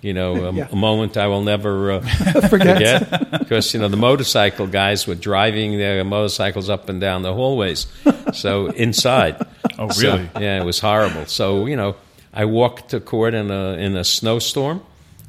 [0.04, 0.68] you know, a, Yeah.
[0.70, 2.00] a moment I will never uh,
[2.48, 2.76] Forget.
[3.08, 3.38] forget.
[3.40, 7.86] Because you know the motorcycle guys were driving their motorcycles up and down the hallways,
[8.32, 9.36] so inside.
[9.78, 10.28] Oh, So, really?
[10.44, 11.26] yeah, it was horrible.
[11.26, 11.96] So you know,
[12.32, 14.78] I walked to court in a in a snowstorm.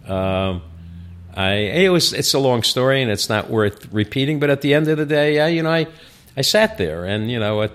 [0.08, 0.62] Um,
[1.36, 1.54] I
[1.86, 4.40] it was it's a long story and it's not worth repeating.
[4.40, 5.88] But at the end of the day, yeah, you know, I
[6.38, 7.72] I sat there and you know, it,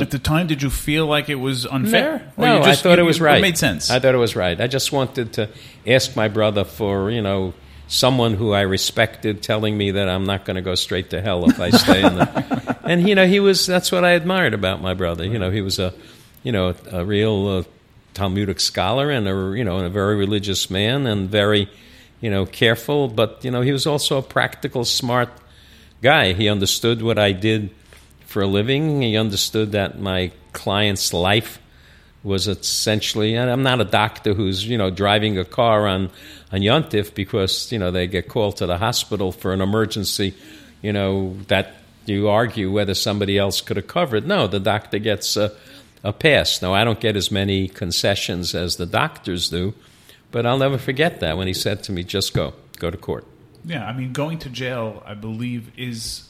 [0.00, 2.32] At the time, did you feel like it was unfair?
[2.36, 3.38] Or no, you I just- thought you- it was right.
[3.38, 3.90] It made sense.
[3.90, 4.60] I thought it was right.
[4.60, 5.48] I just wanted to
[5.86, 7.54] ask my brother for you know
[7.86, 11.48] someone who I respected telling me that I'm not going to go straight to hell
[11.48, 12.76] if I stay in the.
[12.84, 13.66] and you know, he was.
[13.66, 15.24] That's what I admired about my brother.
[15.24, 15.92] You know, he was a,
[16.42, 17.62] you know, a real uh,
[18.14, 21.68] Talmudic scholar and a you know and a very religious man and very,
[22.20, 23.06] you know, careful.
[23.06, 25.28] But you know, he was also a practical, smart
[26.02, 26.32] guy.
[26.32, 27.70] He understood what I did
[28.34, 29.00] for a living.
[29.00, 31.60] He understood that my client's life
[32.24, 36.10] was essentially, and I'm not a doctor who's you know driving a car on
[36.52, 40.34] on Yontif because you know they get called to the hospital for an emergency,
[40.82, 41.74] you know that
[42.06, 44.26] you argue whether somebody else could have covered.
[44.26, 45.52] No, the doctor gets a,
[46.02, 46.60] a pass.
[46.60, 49.74] No, I don't get as many concessions as the doctors do,
[50.32, 53.24] but I'll never forget that when he said to me, "Just go, go to court."
[53.64, 56.28] Yeah, I mean, going to jail, I believe, is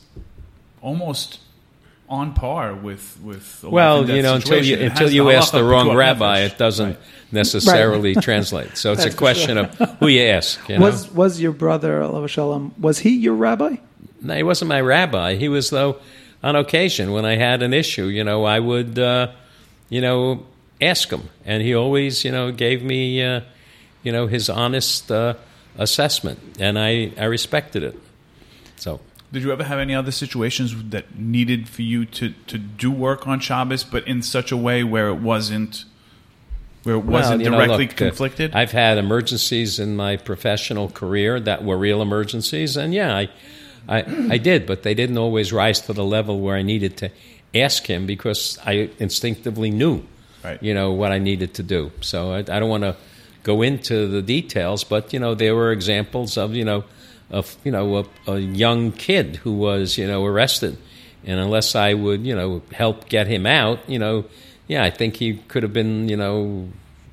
[0.82, 1.40] almost
[2.08, 3.64] on par with with.
[3.64, 6.98] a Well, you know, until you until you ask the wrong rabbi, it doesn't Right.
[7.32, 8.76] necessarily translate.
[8.76, 10.60] So it's a for question of who you ask.
[10.68, 10.86] You know?
[10.86, 12.74] Was was your brother Alav Shalom?
[12.78, 13.76] Was he your rabbi?
[14.20, 15.34] No, he wasn't my rabbi.
[15.34, 15.96] He was, though,
[16.42, 19.32] on occasion when I had an issue, you know, I would, uh,
[19.90, 20.46] you know,
[20.80, 23.42] ask him, and he always, you know, gave me, uh,
[24.02, 25.34] you know, his honest uh,
[25.76, 27.98] assessment, and I, I respected it.
[28.76, 29.00] So.
[29.34, 33.26] Did you ever have any other situations that needed for you to, to do work
[33.26, 35.84] on Shabbos, but in such a way where it wasn't
[36.84, 38.54] where it wasn't Well, you know, directly look, uh, conflicted?
[38.54, 43.28] I've had emergencies in my professional career that were real emergencies, and yeah, I,
[43.88, 47.10] I, I did, but they didn't always rise to the level where I needed to
[47.54, 50.04] ask him because I instinctively knew,
[50.44, 50.62] Right.
[50.62, 51.90] you know, what I needed to do.
[52.02, 52.96] So I, I don't want to
[53.42, 56.84] go into the details, but you know, there were examples of you know,
[57.30, 60.76] of you know, a, a young kid who was you know arrested,
[61.24, 64.24] and unless I would you know help get him out, you know,
[64.68, 66.68] yeah, I think he could have been you know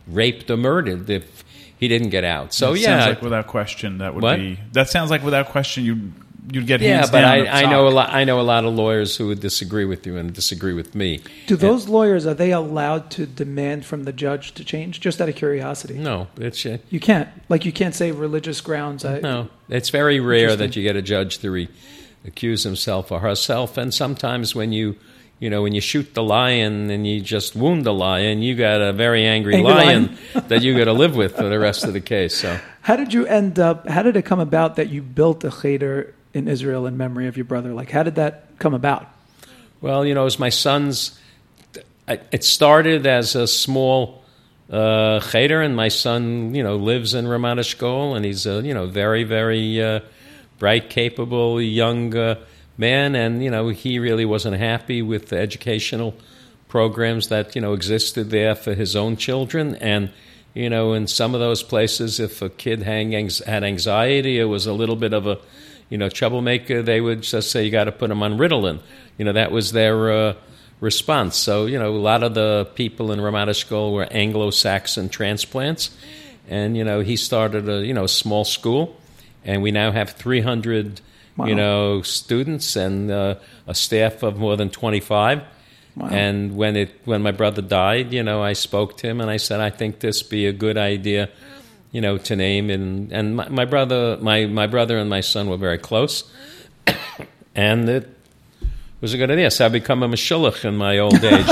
[0.08, 1.44] raped or murdered if
[1.78, 2.54] he didn't get out.
[2.54, 4.38] So That yeah, sounds like without question that would What?
[4.38, 4.60] be.
[4.74, 6.12] That sounds like without question you
[6.50, 8.10] you'd get yeah, hands but down I, up I know a lot.
[8.10, 11.22] I know a lot of lawyers who would disagree with you and disagree with me.
[11.48, 15.00] Do those lawyers are they allowed to demand from the judge to change?
[15.00, 17.30] Just out of curiosity, No, it's uh, you can't.
[17.50, 19.06] Like you can't say religious grounds.
[19.06, 19.50] I, no.
[19.70, 21.70] It's very rare that you get a judge to re-
[22.26, 24.98] accuse himself or herself, and sometimes when you.
[25.40, 28.80] You know, when you shoot the lion and you just wound the lion, you got
[28.80, 31.94] a very angry, Angry lion, that you got to live with for the rest of
[31.94, 32.38] the case.
[32.38, 33.90] So, How did you end up?
[33.90, 37.38] How did it come about that you built a cheder in Israel in memory of
[37.38, 37.74] your brother?
[37.74, 39.08] Like, how did that come about?
[39.82, 41.20] Well, you know, as my son's,
[42.08, 44.24] it started as a small
[44.70, 48.74] uh, cheder, and my son, you know, lives in Ramat Eshkol, and he's a, you
[48.74, 50.00] know, very, very uh,
[50.60, 52.36] bright, capable young uh,
[52.78, 56.16] man, and, you know, he really wasn't happy with the educational
[56.70, 60.10] programs that, you know, existed there for his own children, and,
[60.54, 63.12] you know, in some of those places, if a kid hang,
[63.46, 65.38] had anxiety, it was a little bit of a,
[65.92, 68.80] you know, troublemaker, they would just say you got to put him on Ritalin.
[69.20, 70.34] You know, that was their uh,
[70.80, 71.38] response.
[71.38, 75.92] So, you know, a lot of the people in Ramat Eshkol were Anglo-Saxon transplants,
[76.50, 78.98] and you know, he started a you know small school,
[79.46, 81.02] and we now have 300
[81.38, 81.46] Wow.
[81.46, 85.42] you know students and uh, a staff of more than 25.
[85.96, 86.08] Wow.
[86.10, 89.38] And when it when my brother died, you know, I spoke to him and I
[89.38, 91.30] said, I think this be a good idea,
[91.92, 95.50] you know, to name and and my, my brother my my brother and my son
[95.50, 96.24] were very close,
[97.56, 98.10] and it
[99.02, 99.50] was a good idea.
[99.52, 101.46] So I become a mashulach in my old age.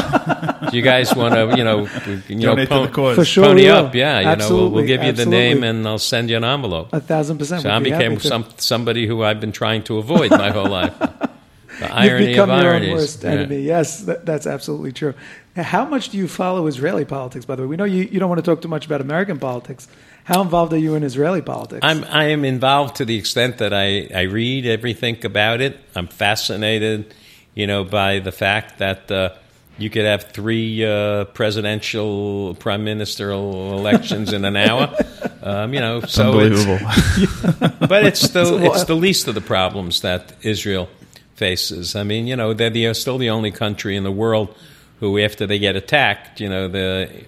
[0.72, 1.88] Do you guys want to, you know,
[2.28, 3.16] you know, Donate to the cause.
[3.16, 3.94] For sure, pony up?
[3.94, 4.00] will.
[4.00, 6.90] Yeah, you know, we'll, we'll give you the name and I'll send you an envelope.
[6.94, 7.64] A thousand percent.
[7.64, 8.28] So I We'd be happy became to.
[8.28, 10.94] some somebody who I've been trying to avoid my whole life.
[11.80, 12.90] The You've irony become of your ironies.
[12.90, 13.30] own worst Yeah.
[13.32, 13.62] enemy.
[13.62, 15.14] Yes, that, that's absolutely true.
[15.56, 17.46] How much do you follow Israeli politics?
[17.46, 19.40] By the way, we know you, you don't want to talk too much about American
[19.40, 19.88] politics.
[20.30, 21.80] How involved are you in Israeli politics?
[21.82, 25.80] I'm I am involved to the extent that I, I read everything about it.
[25.96, 27.16] I'm fascinated,
[27.56, 29.34] you know, by the fact that uh,
[29.80, 34.96] you could have three uh, presidential, prime ministerial elections in an hour.
[35.42, 37.78] Um, you know, so it's, Unbelievable.
[37.88, 40.90] but it's the So it's the least of the problems that Israel
[41.36, 41.96] faces.
[41.96, 44.54] I mean, you know, they're the, still the only country in the world
[45.00, 47.24] who, after they get attacked, you know, the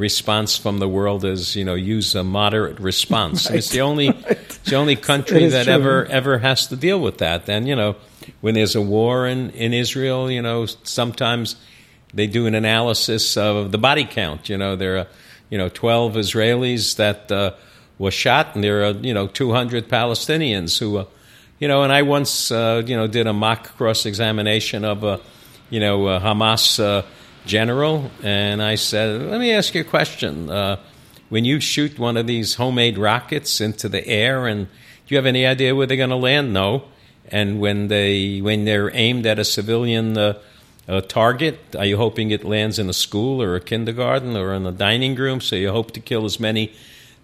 [0.00, 3.46] response from the world is, you know, use a moderate response.
[3.46, 5.72] And It's the only it's the only country that true.
[5.72, 7.48] ever ever has to deal with that.
[7.48, 7.96] And you know,
[8.40, 11.56] when there's a war in in Israel, you know, sometimes
[12.14, 14.48] they do an analysis of the body count.
[14.48, 15.06] You know, there are
[15.50, 17.52] you know 12 Israelis that uh,
[17.98, 21.04] were shot, and there are you know 200 Palestinians who, uh,
[21.58, 25.20] you know, and I once uh, you know did a mock cross examination of a
[25.68, 27.02] you know a Hamas uh,
[27.46, 30.50] general, and I said, let me ask you a question.
[30.50, 30.76] Uh,
[31.28, 35.26] when you shoot one of these homemade rockets into the air, and do you have
[35.26, 36.52] any idea where they're going to land?
[36.52, 36.84] No.
[37.28, 40.38] And when they when they're aimed at a civilian uh,
[40.88, 44.66] uh, target, are you hoping it lands in a school or a kindergarten or in
[44.66, 45.40] a dining room?
[45.40, 46.72] So you hope to kill as many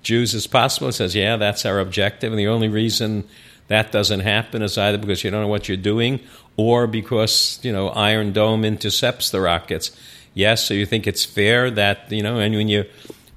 [0.05, 0.89] Jews as possible.
[0.89, 3.25] It says, yeah, that's our objective, and the only reason
[3.69, 6.21] that doesn't happen is either because you don't know what you're doing
[6.57, 9.91] or because you know Iron Dome intercepts the rockets.
[10.35, 12.85] Yes, so you think it's fair that you know, and when you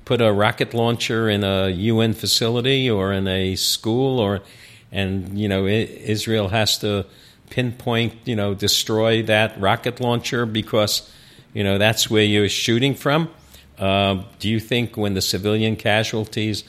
[0.05, 4.41] put a rocket launcher in a UN facility or in a school or
[4.91, 7.05] and you know Israel has to
[7.49, 11.11] pinpoint you know destroy that rocket launcher because
[11.53, 13.29] you know that's where you're shooting from.
[13.77, 16.63] Uh, do you think when the civilian casualties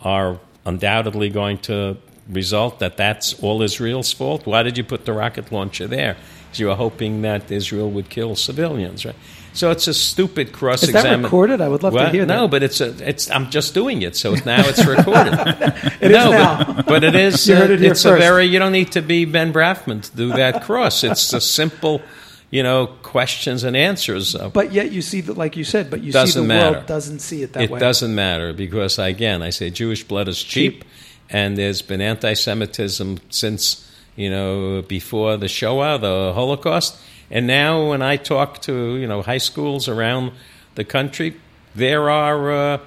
[0.00, 1.96] are undoubtedly going to
[2.28, 4.46] result that that's all Israel's fault?
[4.46, 6.16] Why did you put the rocket launcher there?
[6.50, 9.16] 'Cause you were hoping that Israel would kill civilians, right?
[9.54, 11.60] So it's a stupid cross Is that recorded?
[11.60, 12.40] I would love to hear no, that.
[12.40, 13.30] No, but it's a, it's.
[13.30, 15.34] I'm just doing it, so now it's recorded.
[16.00, 16.64] It is no, now.
[16.64, 17.48] But, but it is.
[17.48, 18.46] You heard uh, it here it's a very.
[18.46, 21.04] You don't need to be Ben Brafman to do that cross.
[21.04, 22.02] It's a simple,
[22.50, 24.34] you know, questions and answers.
[24.34, 26.72] Uh, but yet you see that, like you said, but you see the matter.
[26.72, 27.78] world doesn't see it that it way.
[27.78, 30.84] It doesn't matter because again, I say Jewish blood is cheap,
[31.30, 36.96] and there's been anti-Semitism since you know before the Shoah, the Holocaust,
[37.30, 40.32] and now when I talk to you know high schools around
[40.74, 41.36] the country,
[41.74, 42.52] there are.
[42.52, 42.78] Uh,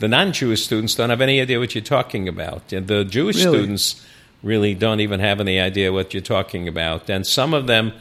[0.00, 2.72] the non-Jewish students don't have any idea what you're talking about.
[2.72, 3.58] And The Jewish Really?
[3.58, 4.06] students
[4.42, 7.10] really don't even have any idea what you're talking about.
[7.10, 7.92] And some of them,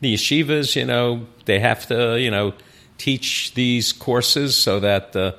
[0.00, 2.54] the yeshivas, you know, they have to, you know,
[2.98, 5.36] teach these courses so that the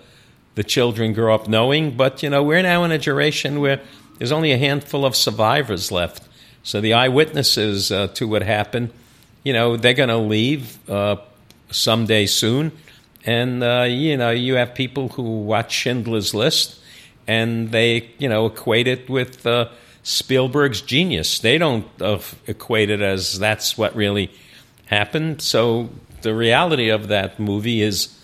[0.56, 1.96] the children grow up knowing.
[1.96, 3.82] But you know, we're now in a generation where
[4.18, 6.24] there's only a handful of survivors left.
[6.64, 8.92] So the eyewitnesses uh, to what happened,
[9.44, 11.18] you know, they're going to leave uh,
[11.70, 12.72] someday soon.
[13.26, 16.80] And uh, you know, you have people who watch Schindler's List,
[17.28, 19.70] and they, you know, equate it with uh,
[20.04, 21.40] Spielberg's genius.
[21.40, 24.32] They don't uh, equate it as that's what really
[24.86, 25.42] happened.
[25.42, 25.90] So
[26.22, 28.15] the reality of that movie is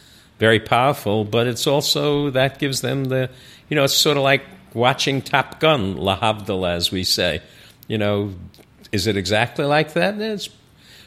[0.41, 3.29] very powerful, but it's also that gives them the,
[3.69, 4.41] you know, it's sort of like
[4.73, 7.43] watching Top Gun, La Havdalah, as we say.
[7.87, 8.33] You know,
[8.91, 10.19] is it exactly like that?
[10.19, 10.49] It's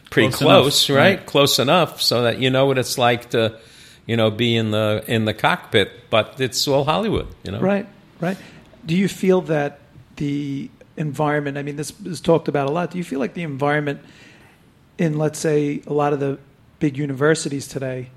[0.08, 1.18] pretty Close close, right?
[1.18, 1.26] right.
[1.26, 3.58] Close enough so that you know what it's like to,
[4.06, 5.90] you know, be in the in the cockpit.
[6.10, 7.58] But it's all Hollywood, you know.
[7.58, 7.88] Right,
[8.20, 8.36] right.
[8.86, 9.80] Do you feel that
[10.14, 12.92] the environment, I mean, this is talked about a lot.
[12.92, 13.98] Do you feel like the environment
[14.96, 16.38] in, let's say, a lot of the
[16.78, 18.10] big universities today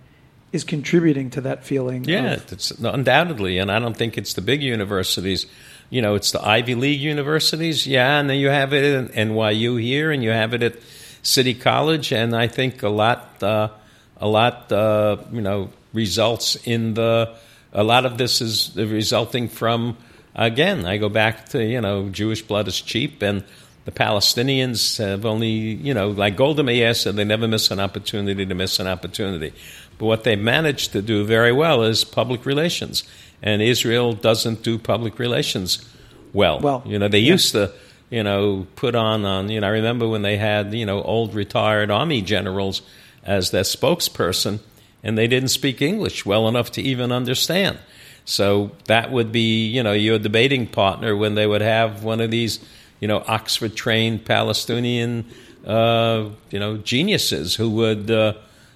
[0.51, 2.03] is contributing to that feeling?
[2.05, 5.45] Yeah, of- it's undoubtedly, and I don't think it's the big universities.
[5.89, 7.87] You know, it's the Ivy League universities.
[7.87, 10.75] Yeah, and then you have it at NYU here, and you have it at
[11.21, 13.69] City College, and I think a lot, uh,
[14.17, 17.35] a lot, uh, you know, results in the.
[17.73, 19.97] A lot of this is resulting from.
[20.35, 23.43] Again, I go back to you know, Jewish blood is cheap, and
[23.87, 28.45] the Palestinians have only, you know, like Golda Meir said, they never miss an opportunity
[28.45, 29.53] to miss an opportunity.
[29.97, 33.03] But what they managed to do very well is public relations.
[33.41, 35.87] And Israel doesn't do public relations
[36.33, 36.59] well.
[36.59, 37.33] Well, you know, they yeah.
[37.33, 37.71] used to,
[38.09, 41.33] you know, put on, on, you know, I remember when they had, you know, old
[41.33, 42.81] retired army generals
[43.23, 44.59] as their spokesperson,
[45.03, 47.77] and they didn't speak English well enough to even understand.
[48.25, 52.31] So that would be, you know, your debating partner when they would have one of
[52.31, 52.59] these,
[52.99, 55.25] you know, Oxford trained Palestinian
[55.67, 58.33] uh, you know, geniuses who would, uh,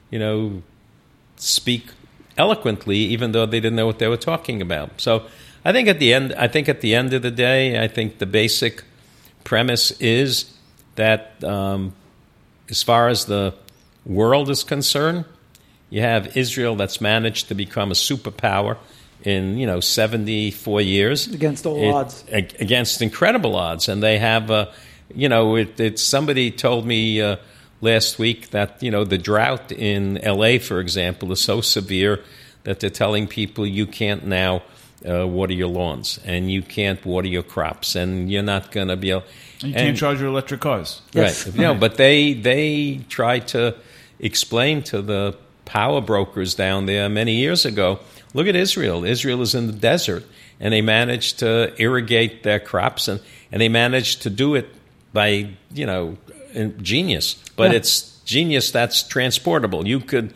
[0.09, 0.61] you know,
[1.42, 1.88] speak
[2.38, 5.02] eloquently, even though they didn't know what they were talking about.
[5.02, 5.24] So,
[5.66, 8.18] I think at the end, I think at the end of the day, I think
[8.18, 8.84] the basic
[9.44, 10.52] premise is
[10.96, 11.94] that um,
[12.70, 13.54] as far as the
[14.06, 15.26] world is concerned,
[15.89, 18.78] you have Israel that's managed to become a superpower
[19.24, 22.24] in you know 74 years Against all It- odds.
[22.32, 24.66] against incredible odds and they have uh,
[25.14, 27.36] you know it, it somebody told me uh,
[27.82, 32.24] last week that you know the drought in LA for example is so severe
[32.64, 34.62] that they're telling people you can't now
[35.10, 38.96] uh, water your lawns and you can't water your crops and you're not going to
[38.96, 39.24] be able
[39.64, 41.02] And you and- can't charge your electric cars.
[41.14, 41.46] Yes.
[41.48, 41.56] Right.
[41.56, 43.76] You know, but they they tried to
[44.20, 48.00] explain to the power brokers down there many years ago.
[48.34, 49.04] Look at Israel.
[49.04, 50.24] Israel is in the desert,
[50.60, 53.20] and they managed to irrigate their crops, and,
[53.52, 54.70] and they managed to do it
[55.14, 56.31] by you know in-
[56.82, 57.36] genius.
[57.56, 57.78] But Yeah.
[57.78, 59.88] it's genius that's transportable.
[59.88, 60.34] You could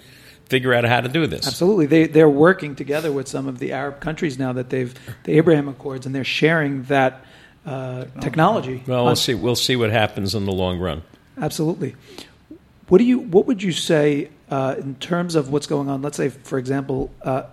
[0.49, 1.47] figure out how to do this.
[1.47, 4.93] Absolutely, they they're working together with some of the Arab countries now that they've
[5.23, 7.25] the Abraham Accords, and they're sharing that
[7.65, 8.83] uh, technology.
[8.85, 9.33] Well, we'll see.
[9.33, 11.01] We'll see what happens in the long run.
[11.41, 11.95] Absolutely.
[12.87, 13.19] What do you?
[13.19, 16.01] What would you say uh, in terms of what's going on?
[16.03, 17.43] Let's say, for example, uh,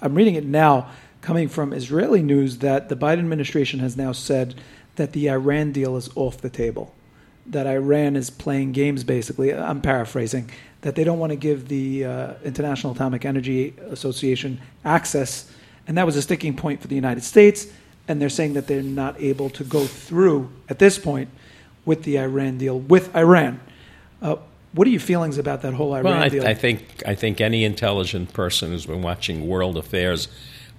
[0.00, 0.88] I'm reading it now,
[1.20, 4.54] coming from Israeli news, that the Biden administration has now said
[4.96, 6.94] that the Iran deal is off the table.
[7.46, 9.52] That Iran is playing games, basically.
[9.52, 10.50] I'm paraphrasing.
[10.80, 15.50] That they don't want to give the uh, International Atomic Energy Association access,
[15.86, 17.66] and that was a sticking point for the United States.
[18.06, 21.30] And they're saying that they're not able to go through at this point
[21.84, 23.60] with the Iran deal with Iran.
[24.20, 24.36] Uh,
[24.72, 26.46] what are your feelings about that whole Iran Well, I, deal?
[26.46, 30.28] I think I think any intelligent person who's been watching world affairs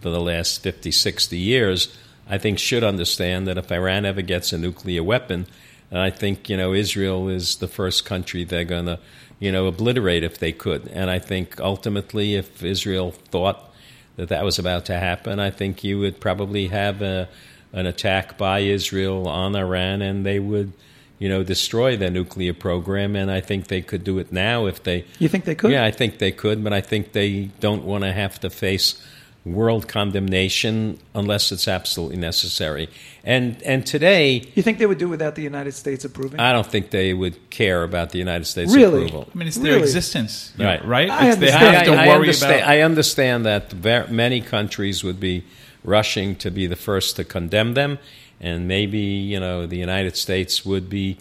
[0.01, 1.97] for the last 50, 60 years,
[2.29, 5.47] I think should understand that if Iran ever gets a nuclear weapon,
[5.91, 8.99] and I think you know Israel is the first country they're going to
[9.39, 13.73] you know obliterate if they could, and I think ultimately if Israel thought
[14.15, 17.27] that that was about to happen, I think you would probably have a,
[17.73, 20.73] an attack by Israel on Iran, and they would.
[21.17, 24.83] You know, destroy their nuclear program, and I think they could do it now if
[24.83, 25.71] they you think they could?
[25.71, 29.01] yeah, I think they could, but I think they don't want to have to face
[29.45, 32.89] world condemnation unless it's absolutely necessary.
[33.23, 36.39] And and today, You think they would do without the United States approving?
[36.39, 39.05] I don't think they would care about the United States Really?
[39.05, 39.29] approval.
[39.33, 39.83] I mean, it's their Really?
[39.83, 40.83] existence, Right.
[40.83, 41.09] Right?
[41.09, 41.75] I It's- they understand.
[41.75, 42.69] have to I, I worry understand, about.
[42.69, 45.43] I understand that ver- many countries would be
[45.83, 47.99] rushing to be the first to condemn them,
[48.41, 48.97] and maybe
[49.31, 51.17] you know the United States would be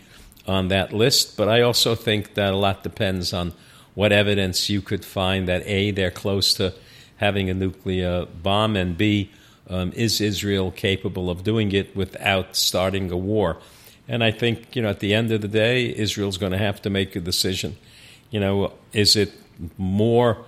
[0.46, 1.36] on that list.
[1.36, 3.52] But I also think that a lot depends on
[3.94, 6.72] what evidence you could find that a they're close to
[7.16, 9.30] having a nuclear bomb, and b
[9.68, 13.58] um, is Israel capable of doing it without starting a war.
[14.06, 16.82] And I think you know at the end of the day, Israel's going to have
[16.82, 17.76] to make a decision.
[18.30, 19.32] You know, is it
[19.78, 20.38] more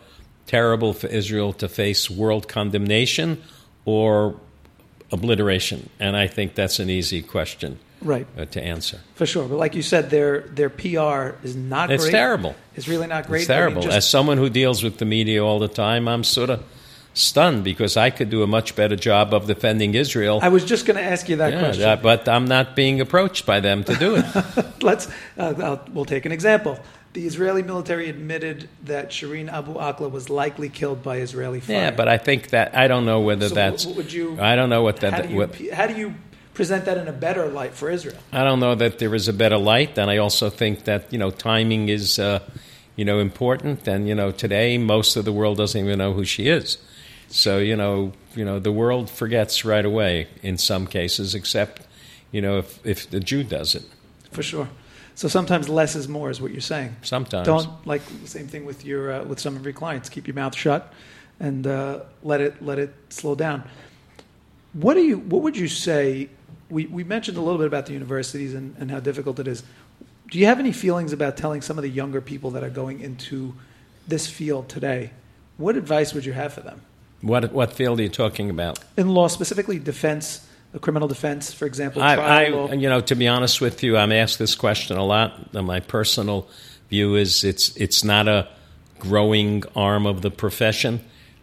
[0.46, 3.42] terrible for Israel to face world condemnation
[3.84, 4.36] or
[5.10, 5.88] obliteration?
[5.98, 9.00] And I think that's an easy question right, uh, to answer.
[9.14, 9.48] for sure.
[9.48, 12.12] But like you said, their their PR is not It's great.
[12.12, 12.54] terrible.
[12.74, 13.42] It's really not great.
[13.42, 13.92] It's I mean, terrible.
[13.92, 16.62] As someone who deals with the media all the time, I'm sort of
[17.14, 20.38] stunned because I could do a much better job of defending Israel.
[20.42, 21.98] I was just going to ask you that Yeah, question.
[22.02, 24.24] but I'm not being approached by them to do it.
[24.82, 26.78] Let's uh, I'll, we'll take an example.
[27.14, 31.76] The Israeli military admitted that Shireen Abu Akleh was likely killed by Israeli fire.
[31.76, 33.86] yeah, but I think that I don't know whether So that's.
[33.86, 34.36] what would you?
[34.38, 35.22] I don't know what how that.
[35.22, 36.12] do you what, how do you
[36.56, 38.18] present that in a better light for Israel?
[38.32, 41.18] I don't know that there is a better light, and I also think that you
[41.18, 42.40] know timing is uh,
[42.96, 43.86] you know important.
[43.86, 46.78] And you know today most of the world doesn't even know who she is,
[47.28, 51.82] so you know you know the world forgets right away in some cases, except
[52.32, 53.84] you know if if the Jew does it
[54.32, 54.68] For sure.
[55.14, 56.96] So sometimes less is more, is what you're saying.
[57.02, 57.46] sometimes.
[57.46, 60.08] Don't like the same thing with your uh, with some of your clients.
[60.10, 60.92] Keep your mouth shut
[61.40, 63.62] and uh, let it let it slow down.
[64.72, 65.18] What do you?
[65.18, 66.28] What would you say?
[66.70, 69.62] We we mentioned a little bit about the universities and, and how difficult it is.
[70.30, 73.00] Do you have any feelings about telling some of the younger people that are going
[73.00, 73.54] into
[74.08, 75.10] this field today?
[75.56, 76.82] What advice would you have for them
[77.22, 78.78] What what field are you talking about?
[78.96, 80.46] in law, specifically defense,
[80.80, 82.02] criminal defense, for example?
[82.02, 82.16] I?
[82.16, 85.54] I, you know, to be honest with you, I'm asked this question a lot.
[85.54, 86.48] My personal
[86.90, 88.48] view is it's it's not a
[88.98, 91.00] growing arm of the profession.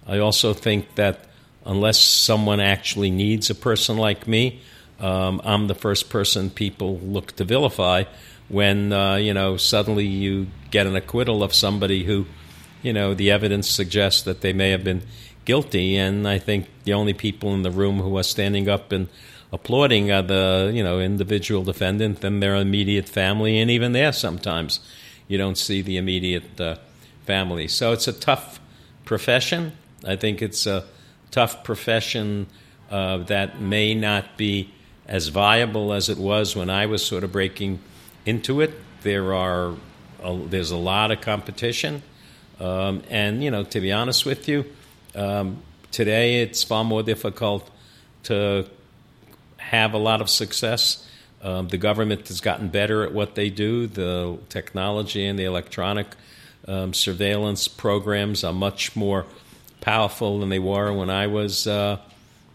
[0.07, 1.25] I also think that
[1.65, 4.61] unless someone actually needs a person like me,
[5.03, 8.05] um, I'm the first person people look to vilify
[8.47, 12.25] when uh, you know suddenly you get an acquittal of somebody who,
[12.81, 15.03] you know, the evidence suggests that they may have been
[15.43, 19.09] guilty, and I think the only people in the room who are standing up and
[19.51, 24.79] applauding are the you know individual defendant and their immediate family, and even there sometimes
[25.27, 26.75] you don't see the immediate uh,
[27.25, 27.67] family.
[27.67, 28.61] So it's a tough
[29.03, 29.73] profession.
[30.05, 30.85] I think it's a
[31.29, 32.47] tough profession
[32.89, 34.71] uh, that may not be
[35.07, 37.79] as viable as it was when I was sort of breaking
[38.25, 38.73] into it.
[39.01, 39.73] There are
[40.23, 42.01] a, there's a lot of competition,
[42.59, 44.65] um, and you know, to be honest with you,
[45.15, 47.69] um, today it's far more difficult
[48.23, 48.67] to
[49.57, 51.07] have a lot of success.
[51.41, 53.87] Um, the government has gotten better at what they do.
[53.87, 56.07] The technology and the electronic
[56.67, 59.25] um, surveillance programs are much more
[59.81, 61.97] powerful than they were when I was, uh,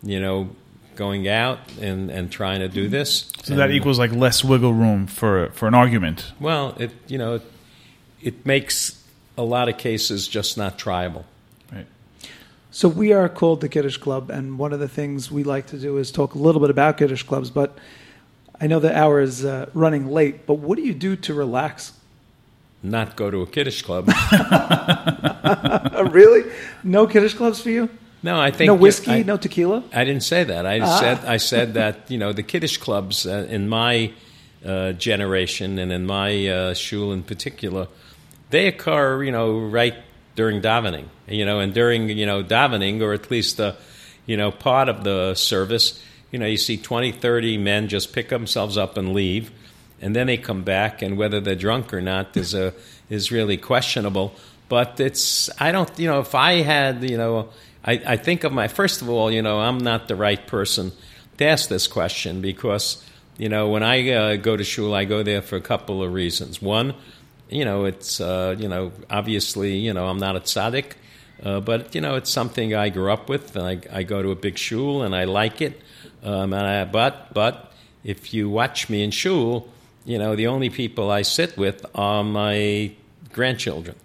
[0.02, 0.48] you know,
[0.98, 3.30] going out and, and trying to do this.
[3.44, 6.32] So that equals like less wiggle room for for an argument.
[6.40, 7.42] Well, it you know, it,
[8.20, 9.00] it makes
[9.38, 11.24] a lot of cases just not triable.
[11.72, 11.86] Right.
[12.72, 15.78] So we are called the Kiddush Club, and one of the things we like to
[15.78, 17.48] do is talk a little bit about Kiddush clubs.
[17.48, 17.78] But
[18.60, 20.46] I know the hour is uh, running late.
[20.46, 21.92] But what do you do to relax?
[22.82, 24.10] Not go to a Kiddush club.
[26.12, 26.50] Really?
[26.84, 27.88] No Kiddush clubs for you?
[28.22, 29.10] No, I think No whiskey?
[29.12, 29.84] I, no tequila?
[29.92, 30.66] I didn't say that.
[30.66, 30.98] I Ah.
[31.00, 34.12] said I said that you know the Kiddush clubs uh, in my
[34.66, 37.86] uh, generation and in my uh, shul in particular,
[38.50, 39.94] they occur you know right
[40.34, 43.72] during davening, you know, and during you know davening or at least uh,
[44.26, 46.02] you know part of the service,
[46.32, 49.50] you know, you see 20, 30 men just pick themselves up and leave,
[50.02, 52.72] and then they come back, and whether they're drunk or not is a
[53.10, 54.32] is really questionable.
[54.68, 57.48] But it's I don't you know if I had you know
[57.88, 60.92] I, I think of my first of all you know I'm not the right person
[61.38, 63.02] to ask this question because
[63.38, 66.12] you know when I uh, go to shul I go there for a couple of
[66.12, 66.60] reasons.
[66.60, 66.94] One,
[67.48, 70.92] you know it's uh, you know obviously you know I'm not a tzaddik,
[71.42, 73.56] uh, but you know it's something I grew up with.
[73.56, 75.80] And I, I go to a big shul and I like it.
[76.22, 77.72] Um, and I, but but
[78.04, 79.66] if you watch me in shul,
[80.04, 82.92] you know the only people I sit with are my
[83.32, 83.96] grandchildren.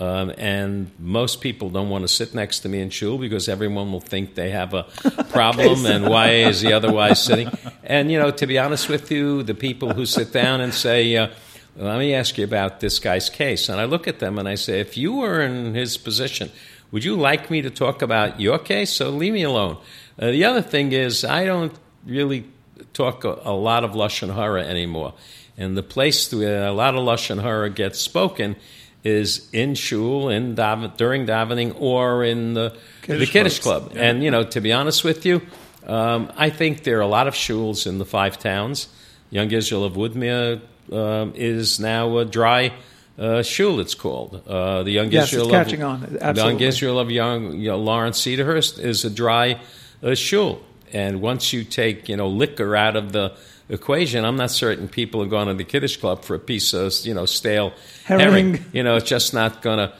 [0.00, 3.92] Um, and most people don't want to sit next to me in shul because everyone
[3.92, 4.82] will think they have a
[5.30, 7.48] problem and why is he otherwise sitting?
[7.84, 11.16] And, you know, to be honest with you, the people who sit down and say,
[11.16, 11.28] uh,
[11.76, 13.68] let me ask you about this guy's case.
[13.68, 16.50] And I look at them and I say, if you were in his position,
[16.90, 18.92] would you like me to talk about your case?
[18.92, 19.78] So leave me alone.
[20.18, 21.72] Uh, the other thing is, I don't
[22.04, 22.46] really
[22.92, 25.14] talk a, a lot of Lashon Hara anymore.
[25.56, 28.56] And the place where a lot of Lashon Hara gets spoken
[29.04, 33.92] is in shul, in daven, during davening, or in the Kiddush the Kiddush club.
[33.94, 35.42] And, you know, to be honest with you,
[35.86, 38.88] um, I think there are a lot of shuls in the five towns.
[39.30, 42.72] Young Israel of Woodmere um, is now a dry
[43.18, 44.42] uh, shul, it's called.
[44.46, 46.34] Uh, the Young Yes, it's Israel catching of, on.
[46.34, 49.60] The Young Israel of young, you know, Lawrence Cedarhurst is a dry
[50.02, 50.62] uh, shul.
[50.92, 53.36] And once you take, you know, liquor out of the
[53.68, 56.92] equation, I'm not certain people are going to the Kiddush Club for a piece of,
[57.04, 57.72] you know, stale
[58.04, 58.54] Herring.
[58.54, 58.64] herring.
[58.72, 59.92] You know, it's just not going to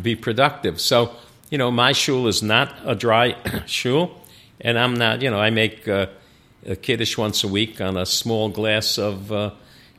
[0.00, 0.80] be productive.
[0.80, 1.14] So,
[1.50, 4.20] you know, my shul is not a dry shul,
[4.60, 6.06] and I'm not, you know, I make uh,
[6.66, 9.50] a Kiddush once a week on a small glass of, uh,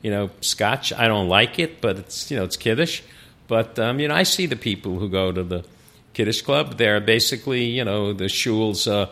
[0.01, 0.91] you know, scotch.
[0.93, 3.03] I don't like it, but it's, you know, it's kiddish.
[3.47, 5.65] But, um, you know, I see the people who go to the
[6.13, 6.77] Kiddush Club.
[6.77, 9.09] They're basically, you know, the shul's uh,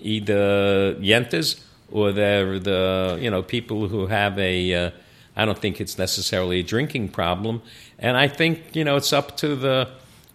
[0.00, 1.60] either yentas
[1.92, 4.90] or they're the, you know, people who have a, uh,
[5.36, 7.62] I don't think it's necessarily a drinking problem.
[7.98, 9.88] And I think, you know, it's up to the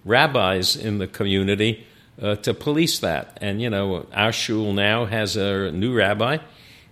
[0.04, 1.86] rabbis in the community
[2.22, 3.38] uh, to police that.
[3.42, 6.38] And, you know, our shul now has a new rabbi,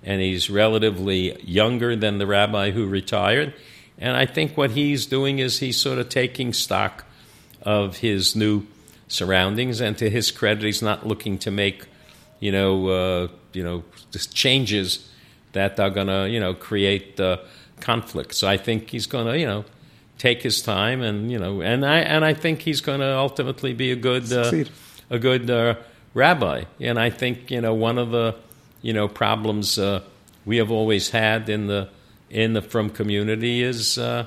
[0.03, 3.53] and he's relatively younger than the rabbi who retired.
[3.97, 7.05] And I think what he's doing is he's sort of taking stock
[7.61, 8.65] of his new
[9.07, 9.79] surroundings.
[9.79, 11.85] And to his credit, he's not looking to make,
[12.39, 15.09] you know, uh, you know, just changes
[15.53, 17.37] that are going to, you know, create uh,
[17.79, 18.33] conflict.
[18.33, 19.65] So I think he's going to, you know,
[20.17, 23.73] take his time, and you know, and I and I think he's going to ultimately
[23.73, 24.63] be a good, uh,
[25.09, 25.75] a good uh,
[26.13, 26.63] rabbi.
[26.79, 28.35] And I think you know one of the,
[28.81, 30.01] you know, problems uh,
[30.45, 31.89] we have always had in the
[32.29, 34.25] in the frum community is, uh,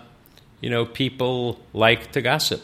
[0.61, 2.63] you know, people like to gossip,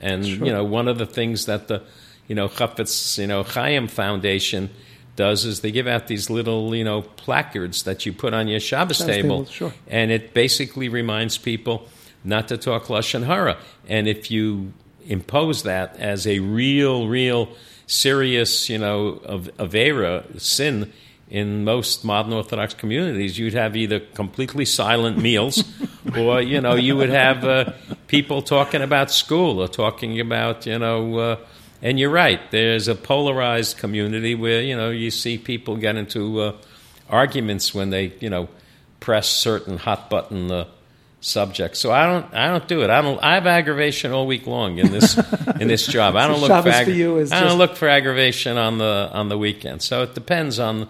[0.00, 0.46] and Sure.
[0.46, 1.82] you know, one of the things that the,
[2.28, 4.70] you know, Chafetz, you know, Chaim Foundation
[5.16, 8.60] does is they give out these little, you know, placards that you put on your
[8.60, 9.74] Shabbos, Shabbos table, table, sure.
[9.88, 11.88] and it basically reminds people
[12.24, 13.56] not to talk lashon hara.
[13.88, 14.72] And if you
[15.06, 17.48] impose that as a real, real
[17.86, 20.92] serious, you know, of avera sin
[21.28, 25.64] in most modern Orthodox communities, you'd have either completely silent meals,
[26.16, 27.72] or you know, you would have uh,
[28.08, 31.18] people talking about school or talking about, you know.
[31.18, 31.36] Uh,
[31.82, 32.40] and you're right.
[32.50, 36.52] There's a polarized community where you know you see people get into uh,
[37.08, 38.48] arguments when they, you know,
[39.00, 40.64] press certain hot button uh,
[41.20, 41.78] subjects.
[41.80, 42.90] So I don't, I don't do it.
[42.90, 43.18] I don't.
[43.22, 45.16] I have aggravation all week long in this
[45.60, 46.16] in this job.
[46.16, 48.78] I don't So look for, for you is I don't just- look for aggravation on
[48.78, 49.82] the on the weekend.
[49.82, 50.88] So it depends on,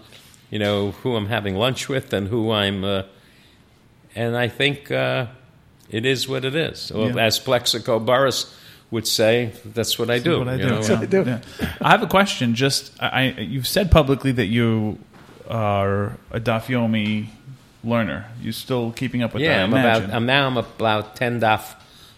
[0.49, 2.83] you know, who I'm having lunch with and who I'm.
[2.83, 3.03] Uh,
[4.13, 5.27] and I think uh,
[5.89, 6.91] it is what it is.
[6.93, 7.23] Well, Yeah.
[7.25, 8.53] As Plaxico Burress
[8.91, 10.39] would say, that's what I do.
[10.39, 10.69] what I you do.
[10.69, 10.79] know?
[10.79, 11.23] what I do.
[11.25, 11.41] Yeah.
[11.81, 12.53] I have a question.
[12.55, 14.99] Just I, I- you've said publicly that you
[15.49, 17.27] are a Daf Yomi
[17.83, 18.25] learner.
[18.41, 19.47] You still keeping up with that?
[19.47, 20.13] Yeah, I I'm about.
[20.13, 20.45] I'm now.
[20.47, 21.73] I'm about ten daf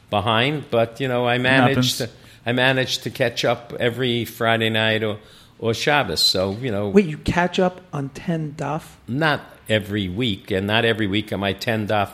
[0.10, 2.00] behind, but you know, I managed.
[2.00, 2.10] To.
[2.46, 5.20] I managed to catch up every Friday night or
[5.60, 6.20] or Shabbos.
[6.22, 8.84] So you know, Wait, you catch up on 10 daf?
[9.08, 12.10] not every week, and not every week am I ten daf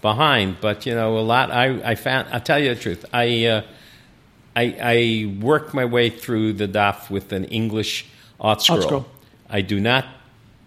[0.00, 1.50] behind, but you know, a lot.
[1.50, 2.28] I I found.
[2.32, 3.04] I'll tell you the truth.
[3.12, 3.46] I.
[3.46, 3.62] Uh,
[4.56, 8.06] I, I worked my way through the daf with an English
[8.40, 8.82] ArtScroll.
[8.82, 9.06] scroll.
[9.50, 10.06] I do not,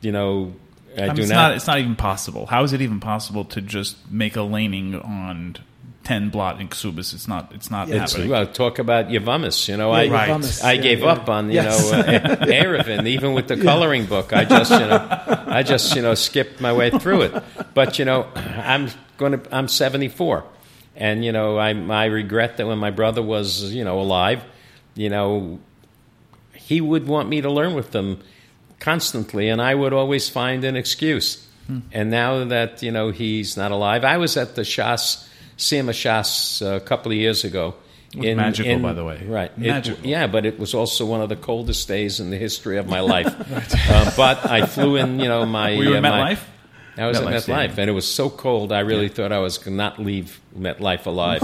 [0.01, 0.53] you know,
[0.97, 1.35] I, I mean, do it's not.
[1.49, 1.51] not.
[1.55, 2.45] It's not even possible.
[2.45, 5.57] How is it even possible to just make a laning on
[6.03, 7.13] ten blot in Ksubis?
[7.13, 7.51] It's not.
[7.53, 8.29] It's not It's, happening.
[8.29, 9.67] well, talk about Yavamis.
[9.67, 10.29] You know, Yeah, I Right.
[10.29, 10.63] Yavamis.
[10.63, 11.05] I Yeah, gave yeah.
[11.07, 11.91] up on you Yes.
[11.91, 12.03] know uh,
[12.45, 14.33] Erevin, even with the coloring book.
[14.33, 15.07] I just you know
[15.47, 17.43] I just you know skipped my way through it.
[17.73, 20.43] But you know I'm going to I'm 74,
[20.99, 24.43] and you know I I regret that when my brother was you know alive,
[24.93, 25.57] you know
[26.53, 28.19] he would want me to learn with them
[28.79, 31.45] constantly, and I would always find an excuse.
[31.91, 35.27] And now that you know he's not alive, I was at the Shas
[35.57, 37.75] Siyum HaShas uh, a couple of years ago.
[38.15, 39.23] was magical, by the way.
[39.23, 39.51] Right.
[39.51, 40.03] It- Magical.
[40.03, 43.01] yeah, but it was also one of the coldest days in the history of my
[43.15, 43.27] life.
[43.91, 45.75] uh, but I flew in, you know, my.
[45.77, 46.43] Were you in uh, my- MetLife?
[46.99, 47.71] I was MetLife at.
[47.71, 48.71] MetLife, and it was so cold.
[48.71, 51.41] I really thought I was going to not leave MetLife alive.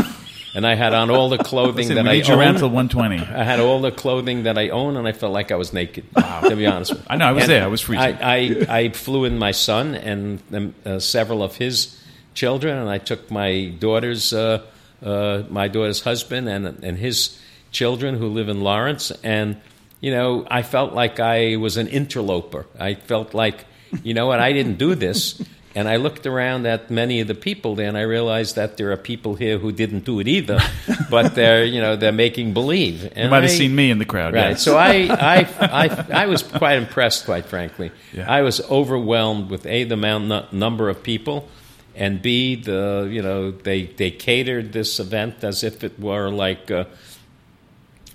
[0.55, 2.71] and I had on all the clothing Listen, that I need you around own.
[2.73, 3.19] one twenty.
[3.19, 6.05] I had all the clothing that I own, and I felt like I was naked.
[6.15, 6.41] Wow.
[6.41, 7.63] To be honest with you, I know, I was And there.
[7.63, 8.15] I was freezing.
[8.21, 11.99] I, I, I flew in my son and um, uh, several of his
[12.33, 14.61] children, and I took my daughter's uh,
[15.03, 17.39] uh, my daughter's husband and and his
[17.71, 19.57] children who live in Lawrence, and
[20.01, 22.65] you know I felt like I was an interloper.
[22.79, 23.65] I felt like
[24.03, 25.41] you know what I didn't do this.
[25.77, 28.93] And I looked around at many of the people there, and I realized that there
[28.93, 30.59] are people here who didn't do it either,
[31.09, 33.03] but they're you know they're making believe.
[33.11, 34.33] And You might have seen me in the crowd.
[34.33, 34.51] Right.
[34.51, 34.61] yes.
[34.63, 37.91] So I, I, I, I was quite impressed, quite frankly.
[38.13, 38.23] Yeah.
[38.31, 41.49] I was overwhelmed with a the amount, nu- number of people,
[41.93, 46.71] and b the you know they they catered this event as if it were like
[46.71, 46.87] a,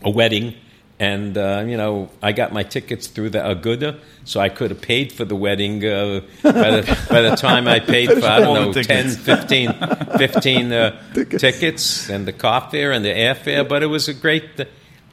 [0.03, 0.55] a wedding.
[1.01, 4.83] And uh, you know, I got my tickets through the Aguda, so I could have
[4.83, 8.55] paid for the wedding uh, by, the, by the time I paid for I don't
[8.55, 9.17] know 10, tickets.
[9.17, 9.73] 15,
[10.19, 13.67] 15 uh, tickets and the car fare and the airfare.
[13.67, 14.61] But it was a great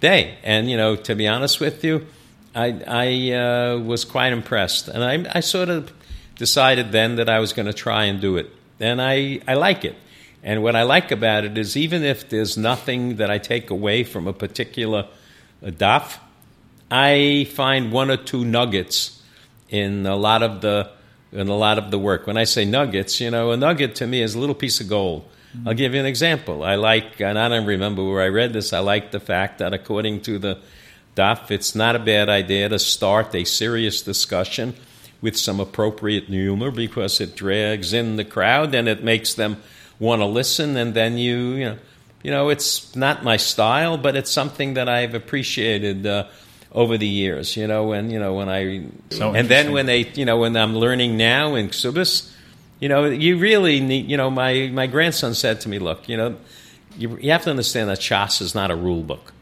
[0.02, 2.06] day, and you know, to be honest with you,
[2.54, 5.94] I I uh, was quite impressed, and I I sort of
[6.36, 9.86] decided then that I was going to try and do it, and I I like
[9.86, 9.96] it.
[10.44, 14.04] And what I like about it is even if there's nothing that I take away
[14.04, 15.08] from a particular
[15.64, 16.18] uh, daf,
[16.90, 19.22] I find one or two nuggets
[19.70, 20.90] in a lot of the
[21.32, 22.26] in a lot of the work.
[22.26, 24.88] When I say nuggets, you know, a nugget to me is a little piece of
[24.88, 25.30] gold.
[25.66, 26.64] I'll give you an example.
[26.64, 28.74] I like, and I don't remember where I read this.
[28.74, 30.60] I like the fact that according to the
[31.16, 34.76] daf, it's not a bad idea to start a serious discussion
[35.20, 39.58] with some appropriate humor because it drags in the crowd and it makes them
[40.00, 41.78] want to listen, and then you, you know,
[42.24, 46.26] you know, it's not my style, but it's something that I've appreciated uh,
[46.72, 47.56] over the years.
[47.56, 50.56] You know, when you know when I So and then when they, you know, when
[50.56, 52.32] I'm learning now in Ksubis,
[52.80, 54.10] you know, you really need.
[54.10, 56.36] You know, my my grandson said to me, "Look, you know,
[56.98, 59.34] you, you have to understand that Shas is not a rule book.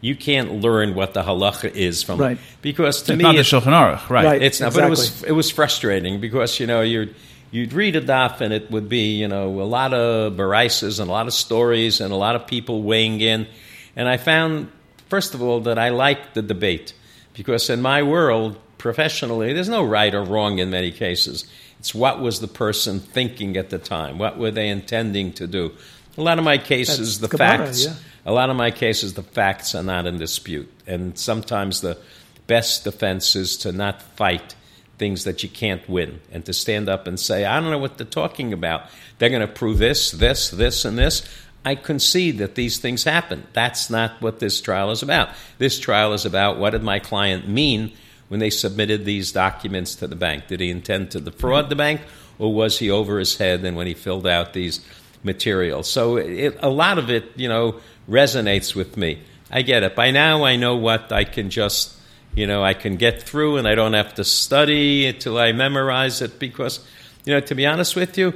[0.00, 2.38] You can't learn what the halacha is from Right.
[2.60, 4.24] because to it's me not the Shulchan Aruch, right?
[4.26, 4.42] Right.
[4.42, 7.14] it's not, but it was it was frustrating because you know you'd
[7.54, 11.08] you'd read a daf and it would be you know a lot of barises and
[11.08, 13.46] a lot of stories and a lot of people weighing in,
[13.94, 14.70] and I found
[15.08, 16.92] first of all that I liked the debate
[17.32, 21.46] because in my world professionally there's no right or wrong in many cases.
[21.78, 24.18] It's what was the person thinking at the time?
[24.18, 25.72] What were they intending to do?
[26.16, 27.84] A lot of my cases, That's the Gemara, facts.
[27.84, 27.94] yeah.
[28.26, 31.98] A lot of my cases, the facts are not in dispute, and sometimes the
[32.46, 34.54] best defense is to not fight
[34.98, 37.98] things that you can't win and to stand up and say, I don't know what
[37.98, 38.82] they're talking about.
[39.18, 41.28] They're going to prove this, this, this, and this.
[41.64, 43.46] I concede that these things happen.
[43.52, 45.30] That's not what this trial is about.
[45.58, 47.92] This trial is about what did my client mean
[48.28, 50.46] when they submitted these documents to the bank?
[50.46, 52.02] Did he intend to defraud the bank,
[52.38, 54.84] or was he over his head and when he filled out these
[55.22, 55.90] materials?
[55.90, 59.20] So it, a lot of it, you know, resonates with me.
[59.50, 59.94] I get it.
[59.94, 61.96] By now, I know what I can just
[62.34, 66.20] you know, I can get through and I don't have to study until I memorize
[66.22, 66.80] it because,
[67.24, 68.34] you know, to be honest with you,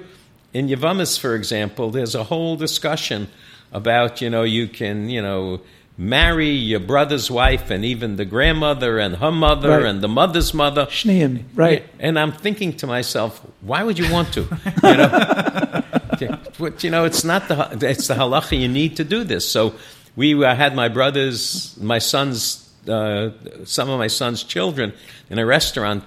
[0.55, 3.29] in Yavamis, for example, there's a whole discussion
[3.73, 5.61] about, you know, you can, you know,
[6.01, 9.85] marry your brother's wife and even the grandmother and her mother Right.
[9.85, 10.87] and the mother's mother.
[10.87, 11.85] Shneim, right?
[11.99, 14.43] And I'm thinking to myself, why would you want to?
[14.85, 18.59] You know, but you know, it's not the it's the halacha.
[18.59, 19.49] You need to do this.
[19.51, 19.75] So
[20.17, 23.31] we uh, had my brothers, my sons, uh,
[23.65, 24.93] some of my son's children
[25.31, 26.05] in a restaurant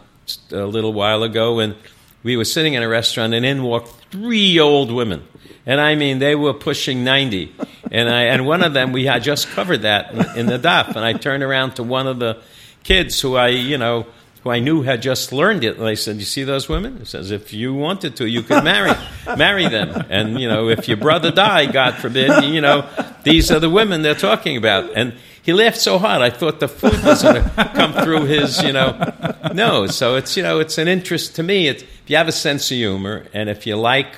[0.51, 1.75] a little while ago, and
[2.23, 5.23] we were sitting in a restaurant, and in walked three old women,
[5.65, 7.53] and I mean they were pushing ninety,
[7.91, 10.95] and I and one of them we had just covered that in, in the daf,
[10.95, 12.41] and I turned around to one of the
[12.83, 14.05] kids who I you know
[14.43, 15.77] who I knew had just learned it.
[15.77, 18.63] And I said, "You see those women?" He says, "If you wanted to, you could
[18.63, 18.91] marry
[19.37, 20.05] marry them.
[20.09, 22.87] And you know, if your brother died, God forbid, you know,
[23.23, 25.13] these are the women they're talking about." And
[25.43, 28.73] he laughed so hard, I thought the food was going to come through his, you
[28.73, 29.13] know,
[29.53, 29.95] nose.
[29.95, 31.67] So it's you know, it's an interest to me.
[31.67, 34.15] It's, if you have a sense of humor and if you like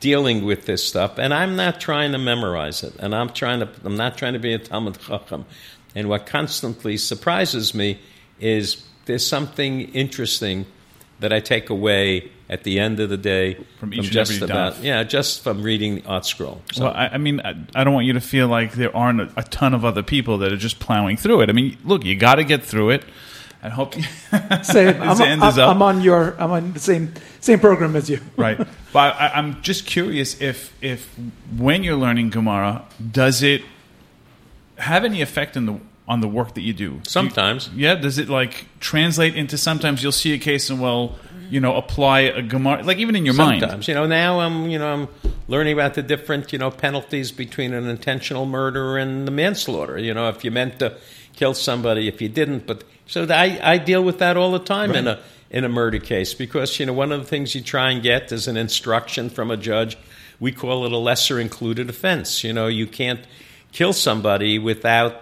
[0.00, 3.68] dealing with this stuff, and I'm not trying to memorize it, and I'm trying to,
[3.84, 5.46] I'm not trying to be a Talmid Chacham.
[5.94, 8.00] And what constantly surprises me
[8.40, 10.66] is there's something interesting
[11.20, 14.44] that I take away at the end of the day From each and just every
[14.44, 14.82] about daf.
[14.84, 16.60] yeah, just from reading the ArtScroll.
[16.72, 19.20] So, Well, I, I mean, I, I don't want you to feel like there aren't
[19.22, 21.48] a, a ton of other people that are just plowing through it.
[21.50, 23.04] I mean, look, you got to get through it.
[23.64, 24.02] I hope you,
[24.64, 25.00] Same.
[25.00, 25.74] his I'm, end I'm, is up.
[25.74, 26.34] I'm on your.
[26.38, 28.18] I'm on the same same program as you.
[28.36, 28.58] right.
[28.92, 31.08] But I, I'm just curious if if
[31.56, 33.62] when you're learning Gemara, does it
[34.78, 35.78] have any effect in the
[36.08, 37.00] on the work that you do?
[37.06, 37.68] Sometimes.
[37.68, 37.94] Do you- yeah.
[37.94, 41.16] Does it like translate into sometimes you'll see a case and well,
[41.52, 43.60] you know, apply a Gemara like even in your mind.
[43.60, 45.08] Sometimes, you know, now I'm, you know, I'm
[45.48, 49.98] learning about the different, you know, penalties between an intentional murder and the manslaughter.
[49.98, 50.96] You know, if you meant to
[51.36, 54.94] kill somebody, if you didn't, but so I, I deal with that all the time
[54.94, 57.90] in a in a murder case because you know one of the things you try
[57.90, 59.98] and get is an instruction from a judge.
[60.40, 62.42] We call it a lesser included offense.
[62.42, 63.20] You know, you can't
[63.72, 65.20] kill somebody without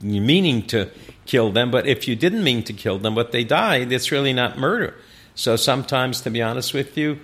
[0.00, 0.88] meaning to
[1.26, 4.32] kill them, but if you didn't mean to kill them, but they died, it's really
[4.32, 4.94] not murder.
[5.34, 7.18] So sometimes, to be honest with you,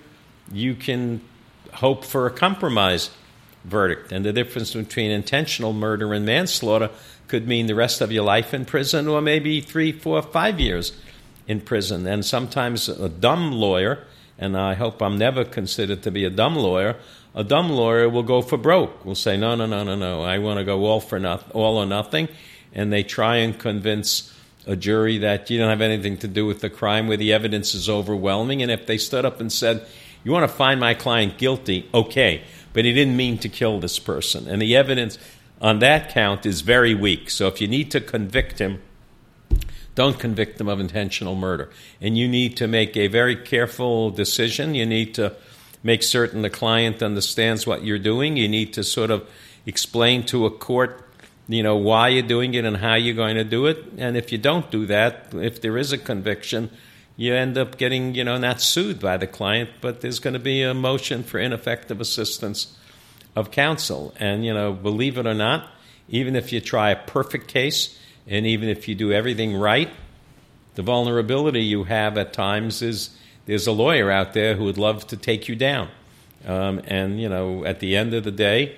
[0.51, 1.21] you can
[1.73, 3.11] hope for a compromise
[3.63, 4.11] verdict.
[4.11, 6.89] And the difference between intentional murder and manslaughter
[7.27, 10.93] could mean the rest of your life in prison or maybe three, four, five years
[11.47, 12.07] in prison.
[12.07, 14.03] And sometimes a dumb lawyer,
[14.37, 16.95] and I hope I'm never considered to be a dumb lawyer,
[17.35, 19.05] a dumb lawyer will go for broke.
[19.05, 21.77] Will say, no, no, no, no, no, I want to go all for nothing, all
[21.77, 22.27] or nothing.
[22.73, 24.33] And they try and convince
[24.69, 27.73] a jury that you don't have anything to do with the crime where the evidence
[27.73, 28.61] is overwhelming.
[28.61, 29.85] And if they stood up and said,
[30.23, 33.97] you want to find my client guilty, okay, but he didn't mean to kill this
[33.97, 34.47] person.
[34.47, 35.17] And the evidence
[35.59, 37.31] on that count is very weak.
[37.31, 38.79] So if you need to convict him,
[39.95, 41.69] don't convict him of intentional murder.
[41.99, 44.75] And you need to make a very careful decision.
[44.75, 45.35] You need to
[45.81, 48.37] make certain the client understands what you're doing.
[48.37, 49.27] You need to sort of
[49.65, 51.08] explain to a court,
[51.49, 53.83] you know, why you're doing it and how you're going to do it.
[53.97, 56.69] And if you don't do that, if there is a conviction,
[57.17, 60.39] you end up getting, you know, not sued by the client, but there's going to
[60.39, 62.77] be a motion for ineffective assistance
[63.35, 64.13] of counsel.
[64.19, 65.67] And, you know, believe it or not,
[66.07, 69.89] even if you try a perfect case and even if you do everything right,
[70.75, 73.09] the vulnerability you have at times is
[73.47, 75.89] there's a lawyer out there who would love to take you down.
[76.45, 78.77] Um, and, you know, at the end of the day,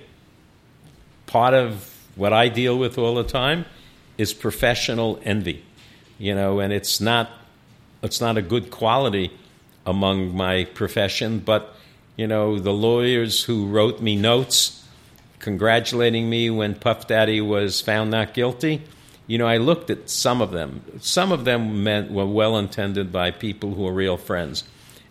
[1.26, 3.64] part of what I deal with all the time
[4.18, 5.64] is professional envy.
[6.18, 7.30] You know, and it's not
[8.02, 9.32] it's not a good quality
[9.86, 11.74] among my profession, but
[12.16, 14.86] you know, the lawyers who wrote me notes
[15.38, 18.82] congratulating me when Puff Daddy was found not guilty,
[19.26, 20.82] you know, I looked at some of them.
[21.00, 24.64] Some of them meant were well intended by people who are real friends.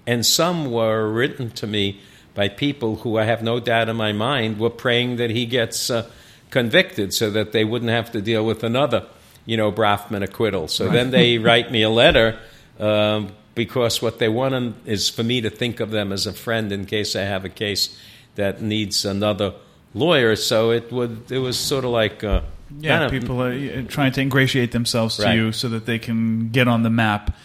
[0.08, 2.00] And some were written to me
[2.34, 5.90] by people who I have no doubt in my mind were praying that he gets
[5.90, 6.10] uh,
[6.52, 9.08] convicted so that they wouldn't have to deal with another,
[9.46, 10.68] you know, Brafman acquittal.
[10.68, 12.38] So then they write me a letter
[12.80, 16.72] um, because what they want is for me to think of them as a friend
[16.72, 17.98] in case I have a case
[18.36, 19.54] that needs another
[19.94, 20.36] lawyer.
[20.36, 22.42] So it would it was sort of like uh,
[22.80, 25.36] Yeah, people are uh, trying to ingratiate themselves to Right.
[25.36, 27.36] you so that they can get on the map.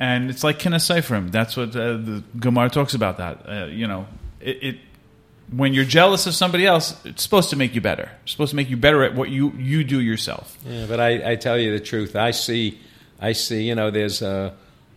[0.00, 1.32] And it's like Kinas Sofrim.
[1.32, 3.18] That's what uh, the Gemara talks about.
[3.18, 4.06] That uh, you know,
[4.40, 4.76] it, it
[5.50, 8.10] when you're jealous of somebody else, it's supposed to make you better.
[8.22, 10.56] It's supposed to make you better at what you you do yourself.
[10.66, 12.16] Yeah, but I, I tell you the truth.
[12.16, 12.78] I see,
[13.20, 13.62] I see.
[13.68, 14.54] You know, there's a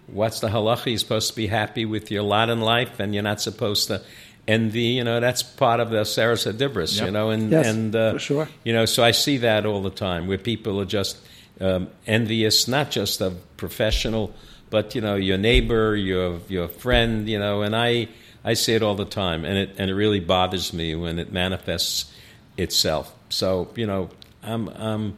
[0.08, 0.88] what's the halacha?
[0.88, 4.02] You're supposed to be happy with your lot in life, and you're not supposed to
[4.48, 4.82] envy.
[5.00, 7.04] You know, that's part of the Aseres Hadibros.
[7.04, 8.50] You know, and Yes, and uh, for sure.
[8.64, 11.18] you know, so I see that all the time where people are just
[11.62, 14.34] um, envious, not just of professional,
[14.70, 17.30] but you know, your neighbor, your your friend.
[17.30, 18.10] You know, and I
[18.44, 21.32] I see it all the time, and it and it really bothers me when it
[21.32, 22.12] manifests
[22.58, 23.14] itself.
[23.30, 24.10] So you know,
[24.44, 25.18] I'm I'm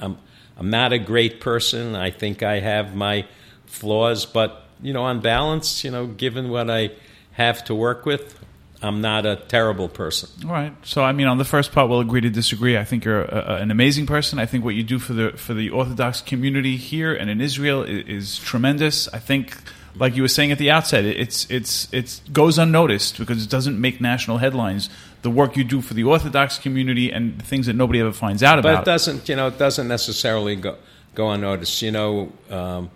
[0.00, 0.18] I'm
[0.58, 1.94] I'm not a great person.
[1.94, 3.26] I think I have my
[3.66, 6.90] flaws, but you know, on balance, you know, given what I
[7.32, 8.38] have to work with,
[8.82, 10.28] I'm not a terrible person.
[10.46, 10.72] All right.
[10.82, 12.76] So, I mean, on the first part, we'll agree to disagree.
[12.76, 14.38] I think you're a, a- an amazing person.
[14.38, 17.82] I think what you do for the for the Orthodox community here and in Israel
[17.84, 19.08] is, is tremendous.
[19.14, 19.56] I think,
[19.98, 23.50] like you were saying at the outset, it- it's it's it goes unnoticed because it
[23.50, 24.88] doesn't make national headlines.
[25.22, 28.62] The work you do for the Orthodox community and things that nobody ever finds out
[28.62, 28.82] But about.
[28.82, 30.76] it doesn't, you know, it doesn't necessarily go
[31.14, 31.82] go unnoticed.
[31.82, 32.90] You know, um,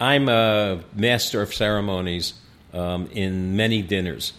[0.00, 2.34] I'm a master of ceremonies
[2.72, 4.32] um, in many dinners,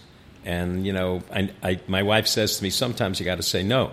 [0.44, 3.62] and you know, I, I, my wife says to me, sometimes you got to say
[3.62, 3.92] no,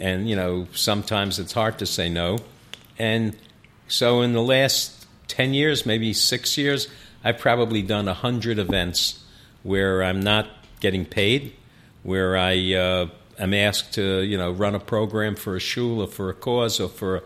[0.00, 2.38] and you know, sometimes it's hard to say no,
[2.98, 3.36] and
[3.88, 6.88] so in the last ten years, maybe six years,
[7.24, 9.22] I've probably done a hundred events
[9.62, 10.48] where I'm not
[10.80, 11.54] getting paid,
[12.02, 13.06] where I uh,
[13.38, 16.80] am asked to, you know, run a program for a shul or for a cause
[16.80, 17.22] or for, a,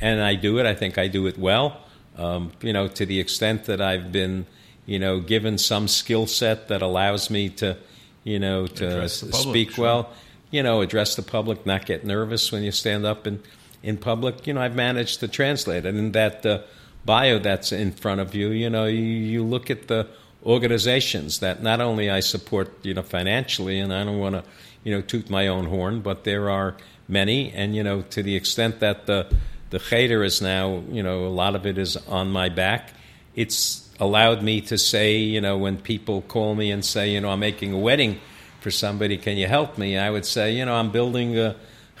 [0.00, 0.66] and I do it.
[0.66, 1.80] I think I do it well.
[2.16, 4.46] Um, you know, to the extent that I've been,
[4.86, 7.76] you know, given some skill set that allows me to,
[8.22, 9.84] you know, to Address the s- public, speak sure.
[9.84, 10.10] well,
[10.50, 13.42] you know, address the public, not get nervous when you stand up in,
[13.82, 14.46] in public.
[14.46, 15.94] You know, I've managed to translate it.
[15.94, 16.60] And that uh,
[17.04, 20.06] bio that's in front of you, you know, you, you look at the
[20.44, 24.44] organizations that not only I support, you know, financially, and I don't want to,
[24.84, 26.76] you know, toot my own horn, but there are
[27.08, 27.50] many.
[27.52, 29.34] And, you know, to the extent that the,
[29.70, 32.92] the cheder is now, you know, a lot of it is on my back.
[33.34, 37.30] It's allowed me to say, you know, when people call me and say, you know,
[37.30, 38.20] I'm making a wedding
[38.60, 39.98] for somebody, can you help me?
[39.98, 41.56] I would say, you know, I'm building a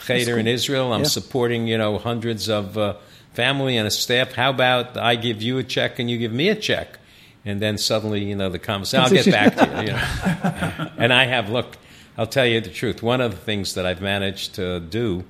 [0.06, 0.92] cheder in Israel.
[0.92, 1.06] I'm Yeah.
[1.08, 2.94] supporting, you know, hundreds of uh,
[3.34, 4.32] family and a staff.
[4.32, 6.98] How about I give you a check and you give me a check?
[7.44, 9.88] And then suddenly, you know, the conversation, I'll get back to you.
[9.88, 10.90] you know.
[10.98, 11.76] and I have, look,
[12.16, 13.02] I'll tell you the truth.
[13.02, 15.24] One of the things that I've managed to do,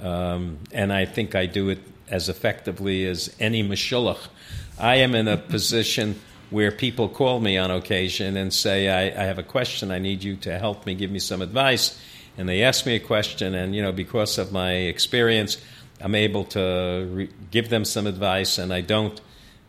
[0.00, 4.28] um, and I think I do it as effectively as any mashulach,
[4.78, 6.20] I am in a position
[6.50, 10.22] where people call me on occasion and say, I, I have a question, I need
[10.22, 12.00] you to help me, give me some advice.
[12.38, 15.58] And they ask me a question, and, you know, because of my experience,
[16.00, 19.20] I'm able to re- give them some advice, and I don't.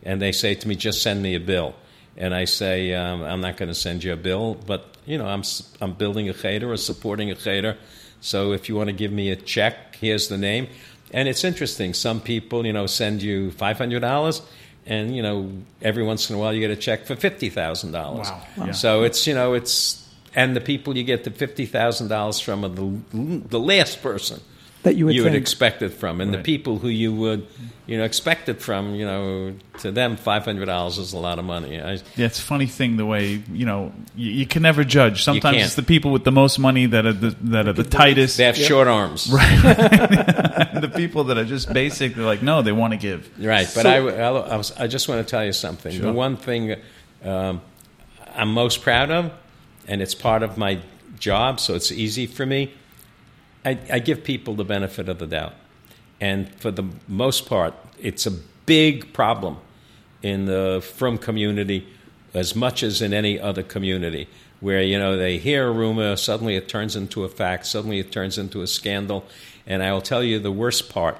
[0.02, 1.74] And they say to me, just send me a bill.
[2.16, 5.26] And I say, um, I'm not going to send you a bill, but, you know,
[5.26, 7.76] I'm, s- I'm building a cheder or supporting a cheder.
[8.20, 10.68] So if you want to give me a check, here's the name.
[11.12, 11.94] And it's interesting.
[11.94, 14.42] Some people, you know, send you $500,
[14.86, 15.50] and, you know,
[15.82, 17.92] every once in a while you get a check for $50,000.
[17.92, 18.42] Wow.
[18.56, 18.72] Yeah.
[18.72, 23.00] So it's, you know, it's, and the people you get the $50,000 from are the,
[23.48, 24.40] the last person
[24.82, 26.20] That you would you would expect it from.
[26.22, 27.46] And the people who you would,
[27.86, 31.78] you know, expect it from, you know, to them, $500 is a lot of money.
[31.78, 35.22] I, Yeah, it's a funny thing the way you know you, you can never judge.
[35.22, 38.38] Sometimes it's the people with the most money that are the, that are the tightest.
[38.38, 39.30] they have short arms.
[39.30, 39.60] Right?
[40.80, 43.28] the people that are just basically like no, they want to give.
[43.38, 45.92] Right, but So- I, I, I was- I just want to tell you something.
[45.92, 46.06] Sure.
[46.06, 46.76] The one thing
[47.22, 47.60] um,
[48.34, 49.30] I'm most proud of,
[49.86, 50.80] and it's part of my
[51.18, 52.72] job, so it's easy for me.
[53.64, 55.54] I, I give people the benefit of the doubt,
[56.20, 59.58] and for the most part, it's a big problem
[60.22, 61.86] in the frum community
[62.34, 64.28] as much as in any other community
[64.60, 68.12] where you know they hear a rumor suddenly it turns into a fact suddenly it
[68.12, 69.24] turns into a scandal
[69.66, 71.18] and i will tell you the worst part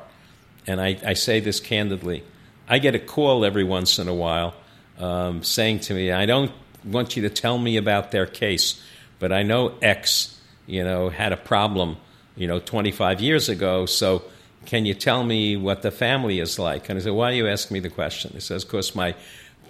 [0.66, 2.22] and I, I say this candidly.
[2.68, 4.54] I get a call every once in a while
[4.98, 6.52] um, saying to me, I don't
[6.84, 8.80] want you to tell me about their case,
[9.18, 11.96] but I know X, you know, had a problem,
[12.40, 14.22] you know, 25 years ago, so
[14.64, 16.88] can you tell me what the family is like?
[16.88, 18.30] And I said, why are you asking me the question?
[18.32, 19.14] He says, because my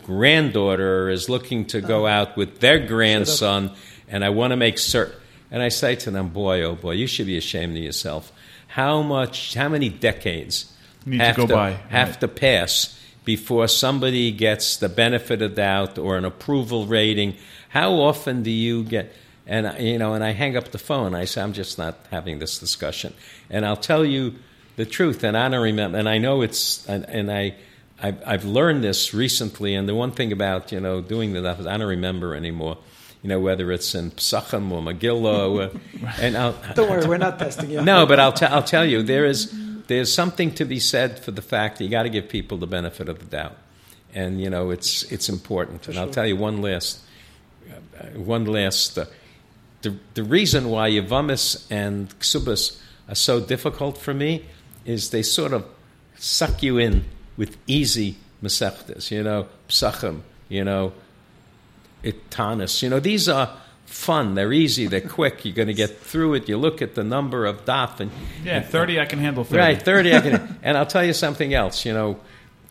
[0.05, 2.07] granddaughter is looking to go oh.
[2.07, 3.73] out with their grandson,
[4.09, 5.17] and I want to make certain.
[5.51, 8.31] And I say to them, boy, oh boy, you should be ashamed of yourself.
[8.69, 10.73] How much, how many decades
[11.05, 12.21] Need to have go by, have right.
[12.21, 17.35] to pass before somebody gets the benefit of doubt or an approval rating?
[17.71, 19.13] How often do you get?
[19.51, 21.15] And I- you know, and I hang up the phone.
[21.15, 23.13] I say, I'm just not having this discussion.
[23.51, 24.37] And I'll tell you
[24.77, 25.25] the truth.
[25.25, 25.99] And I don't remember.
[25.99, 26.87] And I know it's.
[26.89, 27.55] And, and I,
[28.03, 29.75] I've, I've learned this recently.
[29.75, 32.79] And the one thing about you know doing that is I don't remember anymore.
[33.23, 35.81] You know, whether it's in Psachim or Megillah, or,
[36.23, 37.83] and I'll, Don't worry, we're not testing you.
[37.93, 39.53] no, but I'll, t- I'll tell you, there is
[39.89, 42.67] there's something to be said for the fact that you got to give people the
[42.67, 43.57] benefit of the doubt,
[44.15, 45.87] and you know it's it's important.
[45.89, 47.01] and I'll tell you one last
[47.99, 48.97] uh, one last.
[48.97, 49.07] Uh,
[49.83, 54.45] the, the reason why Yavamis and Ksubas are so difficult for me
[54.85, 55.65] is they sort of
[56.17, 57.05] suck you in
[57.37, 60.93] with easy Masechtas, you know, Psachim, you know,
[62.03, 62.83] Itanis.
[62.83, 63.57] You know, these are
[63.87, 64.35] fun.
[64.35, 64.87] They're easy.
[64.87, 65.45] They're quick.
[65.45, 66.49] You're going to get through it.
[66.49, 68.11] You look at the number of daf and
[68.45, 69.59] Yeah, 30, I can handle 30.
[69.59, 70.15] right thirty.
[70.15, 71.85] I can, and I'll tell you something else.
[71.85, 72.21] You know,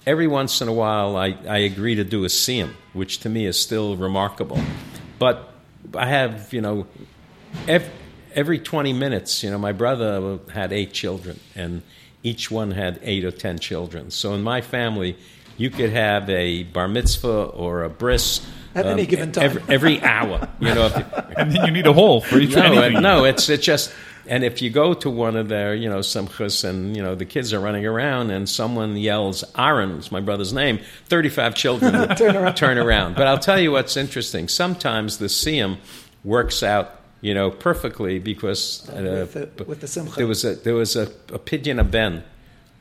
[0.05, 3.45] every once in a while, I, I agree to do a siyum, which to me
[3.45, 4.60] is still remarkable.
[5.20, 5.53] But
[5.95, 6.87] I have you know,
[7.67, 7.89] every,
[8.35, 11.81] every twenty minutes, you know, my brother had eight children, and
[12.23, 14.11] each one had eight or ten children.
[14.11, 15.17] So in my family,
[15.57, 18.45] you could have a bar mitzvah or a bris.
[18.75, 19.45] At um, any given time.
[19.45, 20.85] every, every hour, you know.
[20.85, 21.03] If you,
[21.37, 23.01] And then you need a hole for each no, anything.
[23.01, 23.91] no, it's it's just.
[24.30, 27.25] And if you go to one of their, you know, simchas, and you know the
[27.25, 30.80] kids are running around, and someone yells "Aaron," is my brother's name.
[31.07, 32.55] Thirty-five children Turn around.
[32.55, 33.15] turn around.
[33.15, 34.47] But I'll tell you what's interesting.
[34.47, 35.77] Sometimes the siyum
[36.23, 40.15] works out, you know, perfectly because uh, With the- with the simcha.
[40.15, 41.03] there was a there was a,
[41.34, 42.23] a pidyon of ben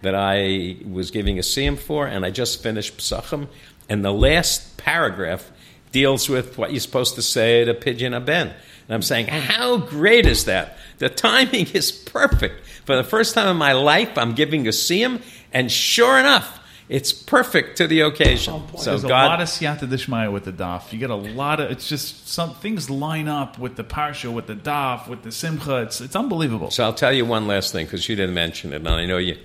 [0.03, 3.49] that I was giving a siyum for, and I just finished psachim,
[3.89, 5.51] and the last paragraph
[5.93, 8.53] deals with what you're supposed to say at a pidyon of ben.
[8.89, 10.79] And I'm saying, how great is that?
[10.99, 12.67] The timing is perfect.
[12.87, 15.23] For the first time in my life, I'm giving a siyum,
[15.53, 16.59] and sure enough,
[16.89, 18.55] it's perfect to the occasion.
[18.55, 18.83] On point.
[18.83, 20.91] So There's a God, lot of siyata dishmaya with the daf.
[20.91, 21.71] You get a lot of.
[21.71, 25.83] It's just some things line up with the parsha, with the daf, with the simcha.
[25.83, 26.71] It's it's unbelievable.
[26.71, 29.19] So I'll tell you one last thing because you didn't mention it, and I know
[29.19, 29.37] you.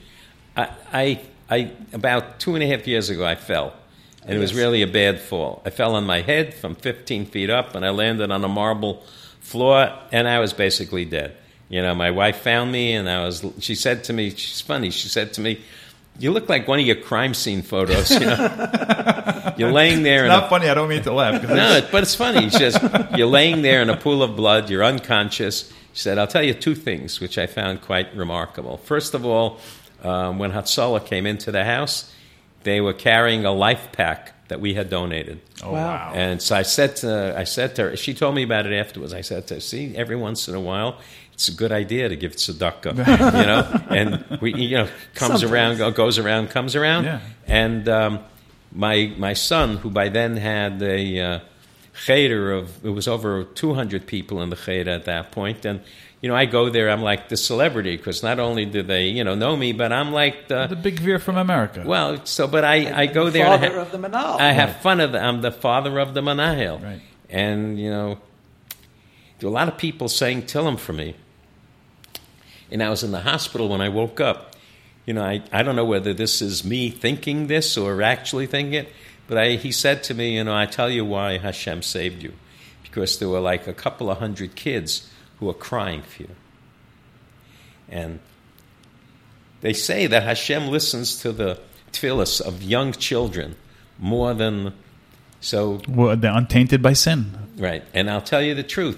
[0.55, 3.73] I, I, I about two and a half years ago, I fell,
[4.21, 5.61] and it was really a bad fall.
[5.65, 9.03] I fell on my head from 15 feet up, and I landed on a marble
[9.53, 9.77] floor,
[10.11, 11.37] and I was basically dead.
[11.69, 13.45] You know, my wife found me, and I was.
[13.59, 15.61] She said to me, "She's funny." She said to me.
[16.19, 18.11] You look like one of your crime scene photos.
[18.11, 20.25] You know, you're laying there.
[20.25, 20.69] a Not funny.
[20.69, 21.41] I don't mean to laugh.
[21.41, 22.51] no, but it's funny.
[22.51, 22.77] She says,
[23.17, 25.73] You're laying there in a pool of blood, you're unconscious.
[25.93, 28.77] She said, I'll tell you two things which I found quite remarkable.
[28.77, 29.57] First of all,
[30.03, 32.13] um, when Hatzalah came into the house,
[32.61, 35.39] they were carrying a LifePak that we had donated.
[35.63, 35.79] Oh, Wow.
[35.87, 36.11] wow.
[36.15, 39.13] And so I said to I said to her, she told me about it afterwards.
[39.13, 40.99] I said to her, see, every once in a while,
[41.33, 42.95] it's a good idea to give tzedakah,
[43.39, 43.81] you know.
[43.89, 45.79] And we, you know, comes Sometimes.
[45.79, 47.05] around, goes around, comes around.
[47.05, 47.19] Yeah.
[47.47, 48.19] And um,
[48.71, 51.39] my my son, who by then had a uh,
[52.05, 55.79] cheder of it was over 200 people in the cheder at that point, and
[56.23, 59.25] you know, I go there, I'm like the celebrity because not only do they you
[59.25, 61.83] know know me, but I'm like the the big veer from America.
[61.85, 63.45] well, so but I, I go there.
[63.45, 64.39] and I Father of the Manal.
[64.39, 66.81] I have fun of the, I'm the father of the Menahel.
[66.81, 67.01] Right.
[67.29, 68.19] And, you know,
[69.39, 71.15] there were a lot of people saying Tehillim for me.
[72.71, 74.55] And I was in the hospital when I woke up.
[75.05, 78.75] You know, I, I don't know whether this is me thinking this or actually thinking
[78.75, 78.93] it,
[79.27, 82.33] but I, he said to me, you know, I tell you why Hashem saved you.
[82.83, 85.09] Because there were like a couple of hundred kids
[85.43, 86.29] who were crying for you.
[87.89, 88.19] And
[89.61, 91.59] they say that Hashem listens to the
[91.91, 93.55] tefillahs of young children
[93.99, 94.73] more than
[95.41, 95.81] so.
[95.87, 97.37] Well, they're untainted by sin.
[97.57, 98.97] Right, and I'll tell you the truth.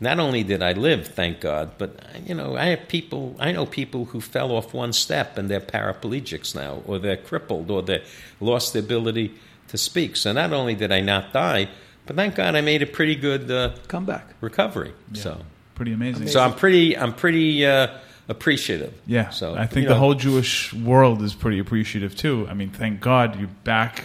[0.00, 3.36] Not only did I live, thank God, but you know, I have people.
[3.38, 7.70] I know people who fell off one step and they're paraplegics now, or they're crippled,
[7.70, 8.02] or they
[8.40, 9.34] lost the ability
[9.68, 10.16] to speak.
[10.16, 11.68] So not only did I not die,
[12.06, 14.34] but thank God I made a pretty good uh, Come back.
[14.40, 14.92] recovery.
[15.14, 15.40] So,
[15.74, 16.28] Pretty amazing.
[16.28, 16.96] so I'm pretty.
[16.96, 17.88] I'm pretty uh,
[18.28, 18.94] appreciative.
[19.06, 22.46] Yeah, So I think the know, whole Jewish world is pretty appreciative too.
[22.48, 24.04] I mean, thank God you're back.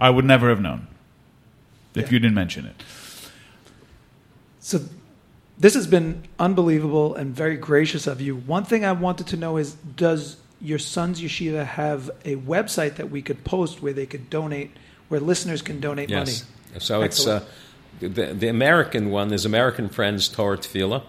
[0.00, 0.86] I would never have known
[1.94, 2.12] if Yeah.
[2.14, 2.82] you didn't mention it.
[4.60, 4.80] So
[5.58, 8.36] this has been unbelievable and very gracious of you.
[8.36, 13.10] One thing I wanted to know is does your son's yeshiva have a website that
[13.10, 14.70] we could post where they could donate,
[15.08, 16.44] where listeners can donate Yes.
[16.72, 16.80] money?
[16.80, 17.44] So it's uh,
[18.00, 21.02] the, the American one is American Friends Torah Tefillah.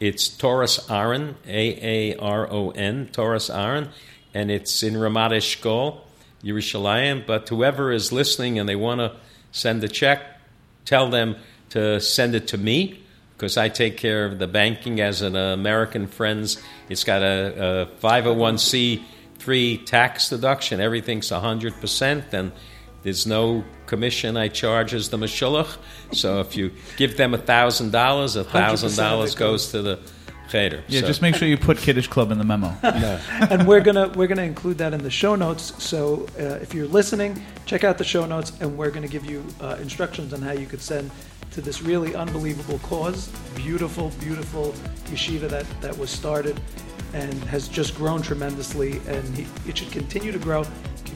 [0.00, 3.90] It's Toras Aaron, A A R O N, Toras Aaron,
[4.32, 6.00] and it's in Ramat Eshkol,
[6.42, 7.26] Yerushalayim.
[7.26, 9.16] But whoever is listening and they want to
[9.52, 10.22] send a check,
[10.84, 11.36] tell them
[11.70, 13.02] to send it to me
[13.36, 16.62] because I take care of the banking as an American Friends.
[16.88, 20.80] It's got a, a 501c3 tax deduction.
[20.80, 22.52] Everything's 100%, and
[23.02, 25.78] there's no commission I charge as the Meshulach.
[26.12, 29.98] So if you give them $1,000, $1,000 goes to the
[30.48, 30.82] cheder.
[30.88, 32.74] Yeah, So- just make sure you put Kiddush Club in the memo.
[32.82, 35.82] and we're gonna we're gonna include that in the show notes.
[35.82, 39.44] So uh, if you're listening, check out the show notes, and we're gonna give you
[39.60, 41.10] uh, instructions on how you could send
[41.52, 43.28] to this really unbelievable cause.
[43.54, 44.72] Beautiful, beautiful
[45.06, 46.60] yeshiva that that was started
[47.14, 50.64] and has just grown tremendously, and he, it should continue to grow.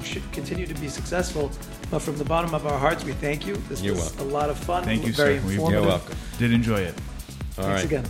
[0.00, 1.50] It should continue to be successful.
[1.90, 3.56] But from the bottom of our hearts, we thank you.
[3.68, 4.28] This You're was welcome.
[4.30, 4.84] a lot of fun.
[4.84, 5.46] Thank you, very sir.
[5.46, 5.80] We- informative.
[5.80, 6.16] You're welcome.
[6.38, 6.94] Did enjoy it.
[7.58, 7.84] All Thanks right.
[7.84, 8.04] again.